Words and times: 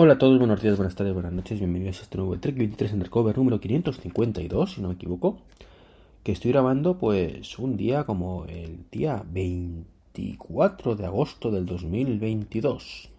Hola 0.00 0.12
a 0.12 0.18
todos, 0.18 0.38
buenos 0.38 0.62
días, 0.62 0.76
buenas 0.76 0.94
tardes, 0.94 1.12
buenas 1.12 1.32
noches, 1.32 1.58
bienvenidos 1.58 1.98
a 1.98 2.02
este 2.02 2.18
nuevo 2.18 2.38
Trek 2.38 2.56
23 2.56 2.92
Undercover 2.92 3.36
número 3.36 3.58
552, 3.58 4.74
si 4.74 4.80
no 4.80 4.86
me 4.86 4.94
equivoco, 4.94 5.40
que 6.22 6.30
estoy 6.30 6.52
grabando 6.52 6.98
pues 6.98 7.58
un 7.58 7.76
día 7.76 8.04
como 8.04 8.44
el 8.44 8.84
día 8.92 9.24
24 9.28 10.94
de 10.94 11.04
agosto 11.04 11.50
del 11.50 11.66
2022. 11.66 13.10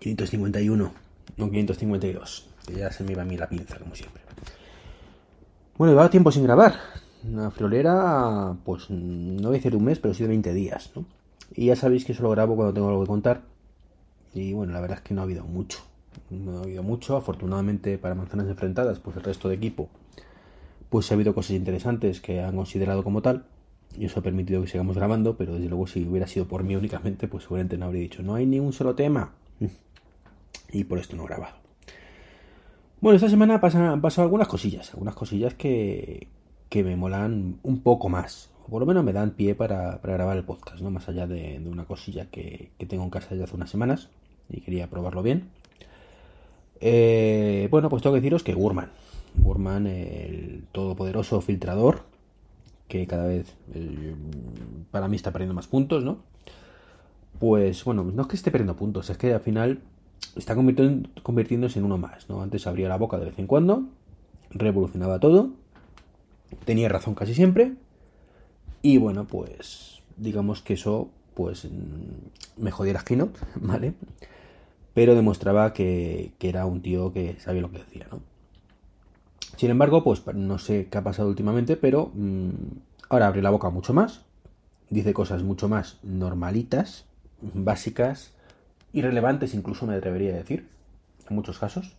551, 0.00 0.92
no 1.36 1.50
552, 1.50 2.48
que 2.66 2.74
ya 2.74 2.90
se 2.90 3.04
me 3.04 3.12
iba 3.12 3.22
a 3.22 3.26
mí 3.26 3.36
la 3.36 3.48
pinza 3.48 3.78
como 3.78 3.94
siempre. 3.94 4.24
Bueno, 5.78 5.92
llevaba 5.92 6.10
tiempo 6.10 6.32
sin 6.32 6.42
grabar, 6.42 6.74
una 7.22 7.52
friolera, 7.52 8.56
pues 8.64 8.90
no 8.90 9.50
voy 9.50 9.54
a 9.54 9.58
decir 9.58 9.76
un 9.76 9.84
mes, 9.84 10.00
pero 10.00 10.14
sí 10.14 10.24
de 10.24 10.30
20 10.30 10.52
días, 10.52 10.90
¿no? 10.96 11.04
Y 11.54 11.66
ya 11.66 11.76
sabéis 11.76 12.04
que 12.04 12.12
solo 12.12 12.30
grabo 12.30 12.56
cuando 12.56 12.74
tengo 12.74 12.88
algo 12.88 13.02
que 13.02 13.06
contar 13.06 13.49
y 14.34 14.52
bueno, 14.52 14.72
la 14.72 14.80
verdad 14.80 14.98
es 14.98 15.04
que 15.04 15.14
no 15.14 15.20
ha 15.20 15.24
habido 15.24 15.44
mucho. 15.44 15.80
No 16.30 16.58
ha 16.58 16.62
habido 16.62 16.82
mucho. 16.82 17.16
Afortunadamente 17.16 17.98
para 17.98 18.14
manzanas 18.14 18.48
enfrentadas, 18.48 18.98
pues 18.98 19.16
el 19.16 19.22
resto 19.22 19.48
de 19.48 19.56
equipo, 19.56 19.88
pues 20.88 21.10
ha 21.10 21.14
habido 21.14 21.34
cosas 21.34 21.52
interesantes 21.52 22.20
que 22.20 22.40
han 22.40 22.56
considerado 22.56 23.02
como 23.02 23.22
tal. 23.22 23.44
Y 23.96 24.04
eso 24.04 24.20
ha 24.20 24.22
permitido 24.22 24.62
que 24.62 24.68
sigamos 24.68 24.96
grabando, 24.96 25.36
pero 25.36 25.54
desde 25.54 25.68
luego 25.68 25.86
si 25.86 26.06
hubiera 26.06 26.28
sido 26.28 26.46
por 26.46 26.62
mí 26.62 26.76
únicamente, 26.76 27.26
pues 27.26 27.44
seguramente 27.44 27.76
no 27.76 27.86
habría 27.86 28.02
dicho, 28.02 28.22
no 28.22 28.36
hay 28.36 28.46
ni 28.46 28.60
un 28.60 28.72
solo 28.72 28.94
tema. 28.94 29.32
Y 30.72 30.84
por 30.84 30.98
esto 30.98 31.16
no 31.16 31.24
he 31.24 31.26
grabado. 31.26 31.56
Bueno, 33.00 33.16
esta 33.16 33.28
semana 33.28 33.54
han 33.54 34.00
pasado 34.00 34.22
algunas 34.22 34.46
cosillas, 34.46 34.92
algunas 34.92 35.16
cosillas 35.16 35.54
que, 35.54 36.28
que 36.68 36.84
me 36.84 36.94
molan 36.94 37.58
un 37.64 37.80
poco 37.80 38.08
más. 38.08 38.50
O 38.64 38.70
por 38.70 38.78
lo 38.78 38.86
menos 38.86 39.02
me 39.02 39.12
dan 39.12 39.32
pie 39.32 39.56
para, 39.56 39.98
grabar 39.98 40.36
el 40.36 40.44
podcast, 40.44 40.80
¿no? 40.80 40.92
Más 40.92 41.08
allá 41.08 41.26
de, 41.26 41.60
una 41.66 41.86
cosilla 41.86 42.26
que, 42.26 42.70
que, 42.78 42.86
tengo 42.86 43.02
en 43.02 43.10
casa 43.10 43.30
desde 43.30 43.44
hace 43.44 43.56
unas 43.56 43.70
semanas 43.70 44.10
y 44.50 44.60
quería 44.60 44.88
probarlo 44.88 45.22
bien. 45.22 45.48
Eh, 46.80 47.68
bueno, 47.70 47.88
pues 47.88 48.02
tengo 48.02 48.14
que 48.14 48.20
deciros 48.20 48.42
que 48.42 48.54
Gurman, 48.54 48.90
Gurman, 49.34 49.86
el 49.86 50.64
todopoderoso 50.72 51.40
filtrador, 51.40 52.02
que 52.88 53.06
cada 53.06 53.26
vez 53.26 53.54
eh, 53.74 54.14
para 54.90 55.08
mí 55.08 55.16
está 55.16 55.30
perdiendo 55.30 55.54
más 55.54 55.66
puntos, 55.66 56.04
¿no? 56.04 56.18
Pues 57.38 57.84
bueno, 57.84 58.04
no 58.04 58.22
es 58.22 58.28
que 58.28 58.36
esté 58.36 58.50
perdiendo 58.50 58.76
puntos, 58.76 59.08
es 59.10 59.16
que 59.16 59.32
al 59.32 59.40
final 59.40 59.80
está 60.36 60.54
convirtiéndose 60.54 61.78
en 61.78 61.84
uno 61.84 61.98
más, 61.98 62.28
¿no? 62.28 62.42
Antes 62.42 62.66
abría 62.66 62.88
la 62.88 62.96
boca 62.96 63.18
de 63.18 63.26
vez 63.26 63.38
en 63.38 63.46
cuando, 63.46 63.84
revolucionaba 64.50 65.20
todo, 65.20 65.50
tenía 66.64 66.88
razón 66.88 67.14
casi 67.14 67.34
siempre, 67.34 67.74
y 68.82 68.98
bueno, 68.98 69.26
pues 69.26 70.02
digamos 70.16 70.62
que 70.62 70.74
eso 70.74 71.10
pues 71.34 71.64
mm, 71.64 72.62
me 72.62 72.70
jodía 72.70 72.94
la 72.94 73.04
keynote, 73.04 73.38
¿vale? 73.56 73.94
Pero 75.00 75.14
demostraba 75.14 75.72
que, 75.72 76.34
era 76.40 76.66
un 76.66 76.82
tío 76.82 77.10
que 77.10 77.40
sabía 77.40 77.62
lo 77.62 77.70
que 77.70 77.78
decía, 77.78 78.06
¿no? 78.10 78.20
Sin 79.56 79.70
embargo, 79.70 80.04
pues 80.04 80.22
no 80.34 80.58
sé 80.58 80.88
qué 80.90 80.98
ha 80.98 81.02
pasado 81.02 81.30
últimamente, 81.30 81.78
pero 81.78 82.12
mm, 82.12 82.50
ahora 83.08 83.28
abre 83.28 83.40
la 83.40 83.48
boca 83.48 83.70
mucho 83.70 83.94
más, 83.94 84.26
dice 84.90 85.14
cosas 85.14 85.42
mucho 85.42 85.70
más 85.70 86.00
normalitas, 86.02 87.06
básicas, 87.40 88.34
irrelevantes 88.92 89.54
incluso 89.54 89.86
me 89.86 89.94
atrevería 89.94 90.34
a 90.34 90.36
decir, 90.36 90.68
en 91.30 91.34
muchos 91.34 91.58
casos. 91.58 91.96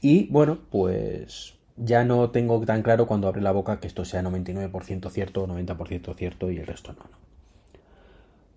Y 0.00 0.28
bueno, 0.28 0.60
pues 0.70 1.52
ya 1.76 2.02
no 2.06 2.30
tengo 2.30 2.64
tan 2.64 2.80
claro 2.80 3.06
cuando 3.06 3.28
abre 3.28 3.42
la 3.42 3.52
boca 3.52 3.78
que 3.78 3.88
esto 3.88 4.06
sea 4.06 4.22
99% 4.22 5.10
cierto 5.10 5.42
o 5.42 5.46
90% 5.46 6.14
cierto 6.16 6.50
y 6.50 6.56
el 6.56 6.66
resto 6.66 6.94
no. 6.94 7.00
¿no? 7.00 7.23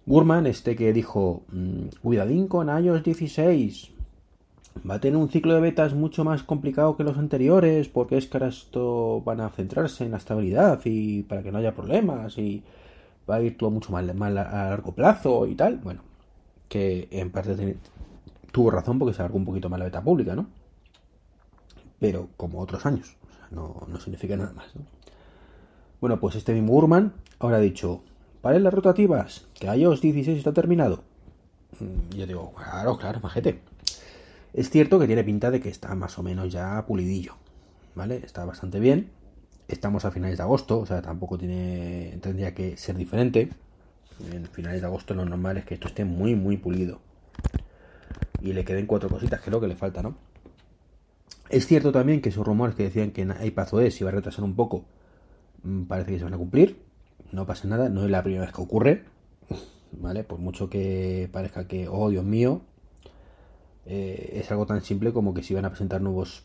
Gurman, 0.07 0.47
este 0.47 0.77
que 0.77 0.93
dijo, 0.93 1.43
cuidadín 2.01 2.47
con 2.47 2.69
iOS 2.69 3.03
16, 3.03 3.91
va 4.89 4.95
a 4.95 4.99
tener 5.01 5.17
un 5.17 5.27
ciclo 5.27 5.53
de 5.53 5.59
betas 5.59 5.93
mucho 5.93 6.23
más 6.23 6.43
complicado 6.43 6.95
que 6.95 7.03
los 7.03 7.17
anteriores, 7.17 7.89
porque 7.89 8.17
es 8.17 8.25
que 8.27 8.37
ahora 8.37 8.47
esto 8.47 9.21
van 9.25 9.41
a 9.41 9.49
centrarse 9.49 10.05
en 10.05 10.11
la 10.11 10.17
estabilidad 10.17 10.79
y 10.85 11.23
para 11.23 11.43
que 11.43 11.51
no 11.51 11.57
haya 11.57 11.75
problemas 11.75 12.37
y 12.37 12.63
va 13.29 13.35
a 13.35 13.41
ir 13.41 13.57
todo 13.57 13.69
mucho 13.69 13.91
más, 13.91 14.07
a 14.07 14.69
largo 14.69 14.93
plazo 14.93 15.45
y 15.45 15.55
tal. 15.55 15.75
Bueno, 15.75 16.01
que 16.69 17.09
en 17.11 17.29
parte 17.29 17.77
tuvo 18.53 18.71
razón 18.71 18.99
porque 18.99 19.13
se 19.13 19.21
alargó 19.21 19.37
un 19.37 19.45
poquito 19.45 19.67
más 19.67 19.77
la 19.77 19.85
beta 19.85 20.01
pública, 20.01 20.37
¿no? 20.37 20.47
Pero 21.99 22.29
como 22.37 22.61
otros 22.61 22.85
años, 22.85 23.17
o 23.29 23.33
sea, 23.33 23.47
no, 23.51 23.85
no 23.89 23.99
significa 23.99 24.37
nada 24.37 24.53
más, 24.53 24.73
¿no? 24.73 24.83
Bueno, 25.99 26.17
pues 26.17 26.35
este 26.35 26.53
mismo 26.53 26.71
Gurman 26.71 27.11
ahora 27.39 27.57
ha 27.57 27.59
dicho, 27.59 28.03
¿Vale 28.41 28.59
las 28.59 28.73
rotativas, 28.73 29.47
que 29.55 29.67
iOS 29.67 30.01
16 30.01 30.37
está 30.37 30.53
terminado. 30.53 31.03
Mm, 31.79 32.15
yo 32.15 32.27
digo, 32.27 32.53
claro, 32.53 32.97
claro, 32.97 33.19
majete. 33.19 33.61
Es 34.53 34.69
cierto 34.69 34.99
que 34.99 35.07
tiene 35.07 35.23
pinta 35.23 35.51
de 35.51 35.59
que 35.59 35.69
está 35.69 35.93
más 35.95 36.17
o 36.19 36.23
menos 36.23 36.51
ya 36.51 36.83
pulidillo, 36.85 37.35
¿vale? 37.95 38.17
Está 38.23 38.45
bastante 38.45 38.79
bien. 38.79 39.09
Estamos 39.67 40.05
a 40.05 40.11
finales 40.11 40.37
de 40.37 40.43
agosto, 40.43 40.79
o 40.79 40.85
sea, 40.85 41.01
tampoco 41.01 41.37
tiene 41.37 42.17
tendría 42.21 42.53
que 42.53 42.77
ser 42.77 42.95
diferente. 42.95 43.49
En 44.31 44.45
finales 44.47 44.81
de 44.81 44.87
agosto 44.87 45.13
lo 45.13 45.25
normal 45.25 45.57
es 45.57 45.65
que 45.65 45.73
esto 45.73 45.87
esté 45.87 46.05
muy, 46.05 46.35
muy 46.35 46.57
pulido. 46.57 47.01
Y 48.41 48.53
le 48.53 48.63
queden 48.65 48.85
cuatro 48.85 49.09
cositas, 49.09 49.41
que 49.41 49.51
lo 49.51 49.59
que 49.59 49.67
le 49.67 49.75
falta, 49.75 50.01
¿no? 50.03 50.15
Es 51.49 51.65
cierto 51.65 51.91
también 51.91 52.21
que 52.21 52.29
esos 52.29 52.45
rumores 52.45 52.75
que 52.75 52.83
decían 52.83 53.11
que 53.11 53.23
en 53.23 53.33
iPadOS 53.41 53.99
iba 54.01 54.09
a 54.09 54.13
retrasar 54.13 54.43
un 54.43 54.55
poco, 54.55 54.85
mm, 55.63 55.83
parece 55.83 56.11
que 56.11 56.17
se 56.19 56.23
van 56.23 56.33
a 56.33 56.37
cumplir 56.37 56.86
no 57.31 57.45
pasa 57.45 57.67
nada, 57.67 57.89
no 57.89 58.05
es 58.05 58.11
la 58.11 58.23
primera 58.23 58.45
vez 58.45 58.53
que 58.53 58.61
ocurre, 58.61 59.03
¿vale? 59.91 60.23
Por 60.23 60.39
mucho 60.39 60.69
que 60.69 61.29
parezca 61.31 61.67
que, 61.67 61.87
oh 61.87 62.09
Dios 62.09 62.25
mío, 62.25 62.61
eh, 63.85 64.39
es 64.41 64.51
algo 64.51 64.65
tan 64.65 64.81
simple 64.81 65.13
como 65.13 65.33
que 65.33 65.43
si 65.43 65.53
van 65.53 65.65
a 65.65 65.69
presentar 65.69 66.01
nuevos 66.01 66.43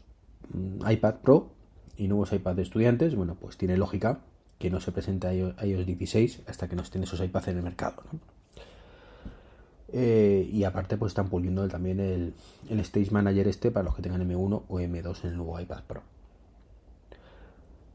mm, 0.52 0.88
iPad 0.90 1.14
Pro 1.16 1.50
y 1.96 2.08
nuevos 2.08 2.32
iPad 2.32 2.56
de 2.56 2.62
estudiantes, 2.62 3.14
bueno, 3.14 3.36
pues 3.40 3.56
tiene 3.56 3.76
lógica 3.76 4.20
que 4.58 4.70
no 4.70 4.80
se 4.80 4.92
presente 4.92 5.34
iOS 5.34 5.86
16 5.86 6.42
hasta 6.46 6.68
que 6.68 6.76
no 6.76 6.82
estén 6.82 7.02
esos 7.02 7.20
iPads 7.20 7.48
en 7.48 7.56
el 7.56 7.62
mercado, 7.62 8.02
¿no? 8.12 8.20
Eh, 9.94 10.48
y 10.50 10.64
aparte 10.64 10.96
pues 10.96 11.10
están 11.10 11.28
puliendo 11.28 11.68
también 11.68 12.00
el, 12.00 12.32
el 12.70 12.80
Stage 12.80 13.10
Manager 13.10 13.46
este 13.46 13.70
para 13.70 13.84
los 13.84 13.94
que 13.94 14.00
tengan 14.00 14.26
M1 14.26 14.62
o 14.66 14.80
M2 14.80 15.24
en 15.24 15.30
el 15.30 15.36
nuevo 15.36 15.60
iPad 15.60 15.82
Pro. 15.86 16.02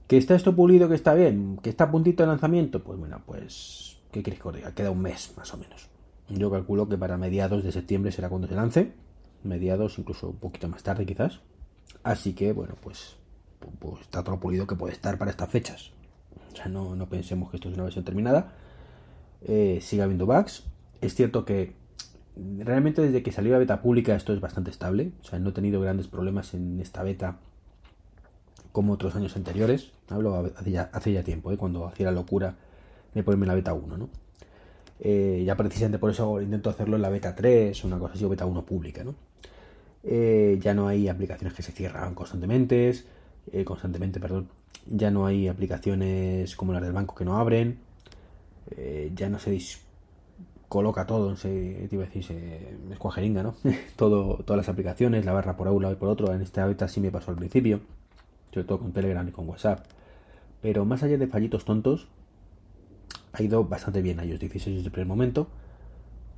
¿Que 0.07 0.15
está 0.15 0.35
esto 0.35 0.55
pulido, 0.55 0.87
que 0.87 0.95
está 0.95 1.13
bien? 1.13 1.59
¿Que 1.61 1.69
está 1.69 1.85
a 1.85 1.91
puntito 1.91 2.23
de 2.23 2.27
lanzamiento? 2.27 2.81
Pues 2.81 2.97
bueno, 2.97 3.21
pues, 3.25 3.99
¿qué 4.11 4.23
queréis 4.23 4.41
que 4.41 4.47
os 4.47 4.55
diga? 4.55 4.73
Queda 4.73 4.89
un 4.89 5.01
mes, 5.01 5.33
más 5.35 5.53
o 5.53 5.57
menos. 5.57 5.89
Yo 6.29 6.49
calculo 6.49 6.87
que 6.87 6.97
para 6.97 7.17
mediados 7.17 7.63
de 7.63 7.73
septiembre 7.73 8.13
será 8.13 8.29
cuando 8.29 8.47
se 8.47 8.55
lance. 8.55 8.93
Mediados, 9.43 9.99
incluso 9.99 10.29
un 10.29 10.37
poquito 10.37 10.69
más 10.69 10.81
tarde 10.81 11.05
quizás. 11.05 11.41
Así 12.03 12.33
que, 12.33 12.53
bueno, 12.53 12.75
pues, 12.81 13.17
pues 13.79 14.01
está 14.01 14.23
todo 14.23 14.39
pulido 14.39 14.65
que 14.65 14.75
puede 14.75 14.93
estar 14.93 15.17
para 15.17 15.31
estas 15.31 15.49
fechas. 15.49 15.91
O 16.53 16.55
sea, 16.55 16.67
no, 16.67 16.95
no 16.95 17.09
pensemos 17.09 17.49
que 17.49 17.57
esto 17.57 17.67
es 17.67 17.75
una 17.75 17.83
versión 17.83 18.05
terminada. 18.05 18.53
Eh, 19.41 19.79
sigue 19.81 20.03
habiendo 20.03 20.25
bugs. 20.25 20.63
Es 21.01 21.15
cierto 21.15 21.43
que 21.43 21.75
realmente 22.59 23.01
desde 23.01 23.23
que 23.23 23.33
salió 23.33 23.51
la 23.51 23.59
beta 23.59 23.81
pública 23.81 24.15
esto 24.15 24.31
es 24.31 24.39
bastante 24.39 24.71
estable. 24.71 25.11
O 25.21 25.25
sea, 25.25 25.37
no 25.39 25.49
he 25.49 25.53
tenido 25.53 25.81
grandes 25.81 26.07
problemas 26.07 26.53
en 26.53 26.79
esta 26.79 27.03
beta 27.03 27.39
como 28.77 28.93
otros 28.93 29.15
años 29.15 29.35
anteriores. 29.35 29.89
Hablo 30.07 30.35
hace 30.55 31.11
ya, 31.11 31.23
tiempo, 31.23 31.51
¿eh? 31.51 31.57
cuando 31.57 31.87
hacía 31.87 32.05
la 32.05 32.11
locura 32.11 32.53
de 33.11 33.23
ponerme 33.23 33.47
la 33.47 33.55
beta 33.55 33.73
1, 33.73 33.97
¿no? 33.97 34.07
Eh, 34.99 35.41
ya 35.43 35.57
precisamente 35.57 35.97
por 35.97 36.11
eso 36.11 36.39
intento 36.43 36.69
hacerlo 36.69 36.95
en 36.95 37.01
la 37.01 37.09
beta 37.09 37.33
3, 37.33 37.83
una 37.85 37.97
cosa 37.97 38.13
así, 38.13 38.23
o 38.23 38.29
beta 38.29 38.45
1 38.45 38.65
pública, 38.67 39.03
¿no? 39.03 39.15
Eh, 40.03 40.59
ya 40.61 40.75
no 40.75 40.87
hay 40.87 41.07
aplicaciones 41.07 41.55
que 41.55 41.63
se 41.63 41.71
cierran 41.71 42.13
constantemente, 42.13 42.93
constantemente, 43.65 44.19
perdón. 44.19 44.47
Ya 44.85 45.09
no 45.09 45.25
hay 45.25 45.47
aplicaciones 45.47 46.55
como 46.55 46.71
las 46.71 46.83
del 46.83 46.91
banco 46.91 47.15
que 47.15 47.25
no 47.25 47.35
abren. 47.35 47.79
ya 49.15 49.27
no 49.27 49.39
se 49.39 49.59
coloca 50.69 51.07
todo, 51.07 51.35
se, 51.35 51.87
te 51.89 51.95
iba 51.95 52.03
a 52.03 52.05
decir, 52.05 52.23
se 52.23 52.75
escuajeringa, 52.91 53.41
¿no? 53.41 53.55
todo, 53.95 54.43
todas 54.45 54.57
las 54.57 54.69
aplicaciones, 54.69 55.25
la 55.25 55.33
barra 55.33 55.57
por 55.57 55.67
un 55.69 55.81
lado 55.81 55.95
y 55.95 55.97
por 55.97 56.09
otro. 56.09 56.31
En 56.31 56.43
esta 56.43 56.63
beta 56.67 56.87
sí 56.87 56.99
me 56.99 57.09
pasó 57.09 57.31
al 57.31 57.37
principio 57.37 57.81
sobre 58.53 58.65
todo 58.65 58.79
con 58.79 58.91
Telegram 58.91 59.27
y 59.27 59.31
con 59.31 59.47
WhatsApp. 59.47 59.85
Pero 60.61 60.85
más 60.85 61.03
allá 61.03 61.17
de 61.17 61.27
fallitos 61.27 61.65
tontos, 61.65 62.07
ha 63.33 63.43
ido 63.43 63.63
bastante 63.63 64.01
bien 64.01 64.19
a 64.19 64.25
iOS 64.25 64.39
16 64.39 64.77
desde 64.77 64.87
el 64.87 64.91
primer 64.91 65.07
momento. 65.07 65.47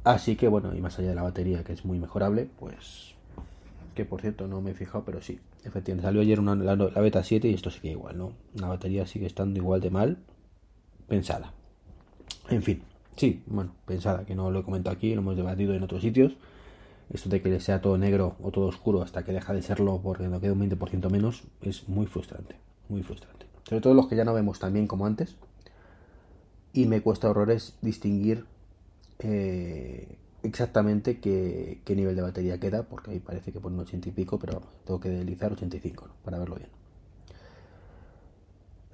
Así 0.04 0.36
que 0.36 0.48
bueno, 0.48 0.76
y 0.76 0.82
más 0.82 0.98
allá 1.00 1.10
de 1.10 1.16
la 1.16 1.24
batería 1.24 1.64
que 1.64 1.74
es 1.74 1.86
muy 1.86 2.00
mejorable, 2.00 2.50
pues 2.60 3.16
que 3.96 4.06
por 4.06 4.22
cierto 4.22 4.48
no 4.48 4.62
me 4.62 4.72
he 4.72 4.74
fijado, 4.74 5.04
pero 5.04 5.22
sí, 5.22 5.40
efectivamente 5.66 6.08
salió 6.08 6.22
ayer 6.22 6.40
una, 6.40 6.56
la, 6.56 6.76
beta 7.02 7.24
7 7.24 7.50
y 7.50 7.54
esto 7.54 7.70
sigue 7.70 7.92
igual, 7.92 8.18
¿no? 8.18 8.32
La 8.54 8.68
batería 8.68 9.06
sigue 9.06 9.26
estando 9.26 9.60
igual 9.60 9.82
de 9.82 9.90
mal 9.90 10.18
pensada. 11.08 11.54
En 12.50 12.64
fin, 12.64 12.82
sí, 13.18 13.44
bueno, 13.46 13.74
pensada, 13.86 14.26
que 14.26 14.36
no 14.36 14.52
lo 14.52 14.60
he 14.60 14.64
comentado 14.64 14.96
aquí, 14.96 15.14
lo 15.14 15.22
hemos 15.22 15.36
debatido 15.36 15.74
en 15.74 15.84
otros 15.84 16.02
sitios 16.02 16.34
esto 17.12 17.30
de 17.30 17.42
que 17.42 17.60
sea 17.60 17.82
todo 17.82 17.98
negro 17.98 18.36
o 18.42 18.52
todo 18.52 18.68
oscuro 18.68 19.02
hasta 19.02 19.24
que 19.24 19.32
deja 19.32 19.54
de 19.54 19.62
serlo 19.62 20.00
porque 20.02 20.28
no 20.28 20.40
queda 20.40 20.54
un 20.54 20.70
20% 20.70 21.10
menos 21.10 21.44
es 21.62 21.88
muy 21.90 22.06
frustrante, 22.06 22.56
muy 22.88 23.04
frustrante. 23.04 23.48
Sobre 23.68 23.82
todo 23.82 23.94
los 23.94 24.08
que 24.08 24.16
ya 24.16 24.26
no 24.26 24.34
vemos 24.34 24.60
tan 24.60 24.74
bien 24.74 24.88
como 24.88 25.06
antes. 25.06 25.36
Y 26.74 26.86
me 26.86 27.02
cuesta 27.02 27.30
horrores 27.30 27.76
distinguir 27.82 28.46
eh, 29.20 30.08
exactamente 30.44 31.20
qué, 31.20 31.82
nivel 31.88 32.16
de 32.16 32.22
batería 32.22 32.60
queda, 32.60 32.84
porque 32.84 33.12
ahí 33.12 33.20
parece 33.20 33.52
que 33.52 33.60
pone 33.60 33.76
un 33.76 33.82
80 33.82 34.10
y 34.10 34.12
pico, 34.12 34.40
pero 34.40 34.62
tengo 34.86 35.00
que 35.00 35.10
deslizar 35.10 35.52
85 35.52 36.08
¿no? 36.08 36.14
para 36.24 36.38
verlo 36.38 36.56
bien. 36.56 36.70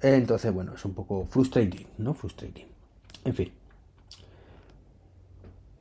Entonces, 0.02 0.52
bueno, 0.52 0.74
es 0.74 0.84
un 0.84 0.94
poco 0.94 1.24
frustrating, 1.26 1.86
¿no? 1.98 2.14
Frustrating. 2.14 2.66
En 3.24 3.34
fin. 3.34 3.52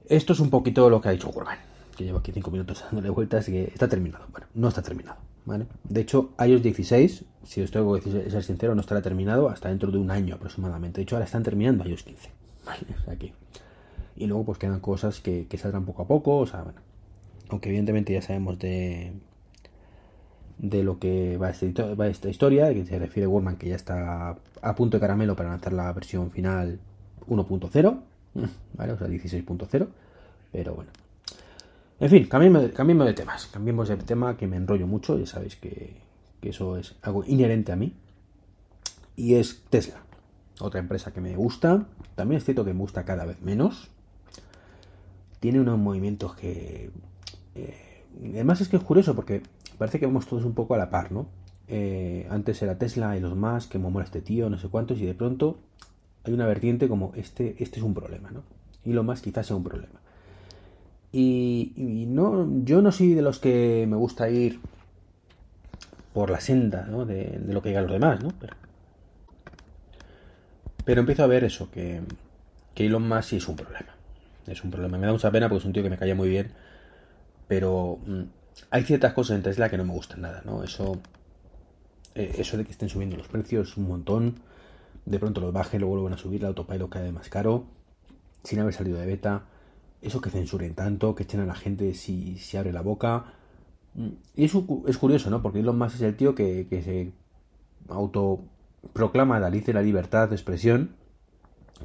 Esto 0.07 0.33
es 0.33 0.39
un 0.39 0.49
poquito 0.49 0.89
lo 0.89 1.01
que 1.01 1.09
ha 1.09 1.11
dicho 1.11 1.29
Gurman, 1.29 1.57
que 1.95 2.03
llevo 2.03 2.19
aquí 2.19 2.31
5 2.31 2.51
minutos 2.51 2.83
dándole 2.83 3.09
vueltas 3.09 3.45
que 3.45 3.63
está 3.63 3.87
terminado. 3.87 4.25
Bueno, 4.31 4.47
no 4.53 4.67
está 4.67 4.81
terminado, 4.81 5.17
¿vale? 5.45 5.65
De 5.83 6.01
hecho, 6.01 6.31
iOS 6.39 6.61
16, 6.61 7.25
si 7.43 7.61
os 7.61 7.71
tengo 7.71 7.99
que 7.99 8.29
ser 8.29 8.43
sincero, 8.43 8.75
no 8.75 8.81
estará 8.81 9.01
terminado 9.01 9.49
hasta 9.49 9.69
dentro 9.69 9.91
de 9.91 9.97
un 9.97 10.11
año 10.11 10.35
aproximadamente. 10.35 10.97
De 10.97 11.03
hecho, 11.03 11.15
ahora 11.15 11.25
están 11.25 11.43
terminando 11.43 11.87
iOS 11.87 12.03
15, 12.03 12.29
¿vale? 12.65 12.81
aquí. 13.11 13.33
Y 14.15 14.27
luego 14.27 14.45
pues 14.45 14.57
quedan 14.57 14.79
cosas 14.79 15.19
que, 15.19 15.47
saldrán 15.57 15.85
poco 15.85 16.03
a 16.03 16.07
poco, 16.07 16.37
o 16.37 16.45
sea, 16.45 16.63
bueno. 16.63 16.79
Aunque 17.49 17.69
evidentemente 17.69 18.13
ya 18.13 18.21
sabemos 18.21 18.57
de, 18.57 19.13
de 20.57 20.83
lo 20.83 20.99
que 20.99 21.37
va 21.37 21.51
esta, 21.51 21.93
va 21.93 22.07
esta 22.07 22.29
historia, 22.29 22.73
que 22.73 22.85
se 22.85 22.97
refiere 22.97 23.27
Wordman 23.27 23.57
que 23.57 23.69
ya 23.69 23.75
está 23.75 24.37
a 24.61 24.75
punto 24.75 24.97
de 24.97 25.01
caramelo 25.01 25.35
para 25.35 25.49
lanzar 25.49 25.73
la 25.73 25.91
versión 25.93 26.31
final 26.31 26.79
1.0, 27.27 27.99
¿vale? 28.73 28.93
O 28.93 28.97
sea, 28.97 29.07
16.0, 29.07 29.87
pero 30.51 30.73
bueno. 30.73 31.04
En 31.97 32.09
fin, 32.09 32.27
cambiemos, 32.27 32.61
de 32.61 33.13
temas, 33.13 33.47
cambiemos 33.47 33.87
de 33.87 33.95
tema 33.95 34.35
que 34.35 34.47
me 34.47 34.57
enrollo 34.57 34.85
mucho, 34.85 35.17
ya 35.17 35.25
sabéis 35.25 35.55
que, 35.55 36.03
eso 36.41 36.77
es 36.77 36.95
algo 37.01 37.23
inherente 37.25 37.71
a 37.71 37.75
mí, 37.75 37.93
y 39.15 39.35
es 39.35 39.63
Tesla, 39.69 40.03
otra 40.59 40.79
empresa 40.79 41.11
que 41.11 41.21
me 41.21 41.35
gusta, 41.35 41.87
también 42.15 42.37
es 42.37 42.43
cierto 42.45 42.65
que 42.65 42.73
me 42.73 42.81
gusta 42.81 43.05
cada 43.05 43.25
vez 43.25 43.41
menos, 43.41 43.89
tiene 45.39 45.59
unos 45.59 45.79
movimientos 45.79 46.35
que... 46.35 46.91
Eh, 47.55 48.03
además 48.33 48.61
es 48.61 48.67
que 48.67 48.77
es 48.77 48.83
curioso 48.83 49.15
porque 49.15 49.41
parece 49.77 49.99
que 49.99 50.05
vamos 50.05 50.27
todos 50.27 50.43
un 50.43 50.53
poco 50.53 50.75
a 50.75 50.77
la 50.77 50.89
par, 50.89 51.11
¿no? 51.11 51.27
Eh, 51.67 52.27
antes 52.29 52.61
era 52.61 52.77
Tesla 52.77 53.17
y 53.17 53.21
los 53.21 53.35
más, 53.35 53.67
que 53.67 53.79
me 53.79 53.89
mola 53.89 54.05
este 54.05 54.21
tío, 54.21 54.49
no 54.49 54.57
sé 54.57 54.67
cuántos, 54.67 54.99
y 54.99 55.05
de 55.05 55.13
pronto 55.13 55.59
hay 56.25 56.33
una 56.33 56.45
vertiente 56.45 56.87
como 56.87 57.13
este, 57.15 57.55
este 57.63 57.79
es 57.79 57.83
un 57.83 57.93
problema, 57.93 58.31
¿no? 58.31 58.43
Y 58.83 58.93
lo 58.93 59.03
más 59.03 59.21
quizás 59.21 59.47
sea 59.47 59.55
un 59.55 59.63
problema. 59.63 60.04
Y, 61.17 62.07
no, 62.09 62.45
yo 62.65 62.81
no 62.81 62.91
soy 62.91 63.13
de 63.13 63.21
los 63.21 63.39
que 63.39 63.85
me 63.87 63.95
gusta 63.95 64.29
ir 64.29 64.59
por 66.13 66.29
la 66.29 66.41
senda, 66.41 66.87
¿no? 66.87 67.05
De, 67.05 67.39
lo 67.47 67.61
que 67.61 67.69
digan 67.69 67.83
los 67.83 67.93
demás, 67.93 68.21
¿no? 68.21 68.33
Pero, 68.37 68.53
pero 70.83 70.99
empiezo 70.99 71.23
a 71.23 71.27
ver 71.27 71.45
eso, 71.45 71.71
que, 71.71 72.01
que 72.73 72.87
Elon 72.87 73.07
Musk 73.07 73.29
sí 73.29 73.37
es 73.37 73.47
un 73.47 73.55
problema. 73.55 73.95
Es 74.45 74.61
un 74.65 74.71
problema. 74.71 74.97
Me 74.97 75.07
da 75.07 75.13
mucha 75.13 75.31
pena 75.31 75.47
porque 75.47 75.59
es 75.59 75.65
un 75.65 75.71
tío 75.71 75.83
que 75.83 75.89
me 75.89 75.97
caía 75.97 76.15
muy 76.15 76.27
bien. 76.27 76.51
Pero 77.47 77.99
mm, 78.05 78.23
hay 78.71 78.83
ciertas 78.83 79.13
cosas 79.13 79.37
en 79.37 79.43
Tesla 79.43 79.69
que 79.69 79.77
no 79.77 79.85
me 79.85 79.93
gustan 79.93 80.19
nada, 80.19 80.41
¿no? 80.43 80.65
Eso, 80.65 80.99
eh, 82.13 82.35
eso 82.37 82.57
de 82.57 82.65
que 82.65 82.71
estén 82.71 82.89
subiendo 82.89 83.15
los 83.15 83.29
precios 83.29 83.77
un 83.77 83.87
montón, 83.87 84.41
de 85.05 85.17
pronto 85.17 85.39
los 85.39 85.53
bajen, 85.53 85.79
luego 85.79 85.95
vuelven 85.95 86.13
a 86.13 86.21
subir, 86.21 86.41
el 86.41 86.47
autopilot 86.47 86.89
cae 86.89 87.13
más 87.13 87.29
caro, 87.29 87.67
sin 88.43 88.59
haber 88.59 88.73
salido 88.73 88.99
de 88.99 89.05
beta, 89.05 89.45
eso 90.05 90.21
que 90.21 90.29
censuren 90.29 90.75
tanto, 90.75 91.15
que 91.15 91.23
echen 91.23 91.39
a 91.41 91.45
la 91.45 91.55
gente 91.55 91.93
si, 91.93 92.37
si 92.37 92.57
abre 92.57 92.71
la 92.71 92.81
boca. 92.81 93.33
Mm, 93.95 94.09
y 94.35 94.45
eso 94.45 94.65
es 94.87 94.97
curioso, 94.97 95.29
¿no? 95.29 95.41
Porque 95.41 95.59
Elon 95.59 95.77
Musk 95.77 95.95
es 95.95 96.01
el 96.01 96.15
tío 96.15 96.35
que, 96.35 96.67
se 96.83 97.11
autoproclama 97.89 99.39
la 99.39 99.49
de 99.49 99.73
la 99.73 99.81
libertad 99.81 100.29
de 100.29 100.35
expresión, 100.35 100.95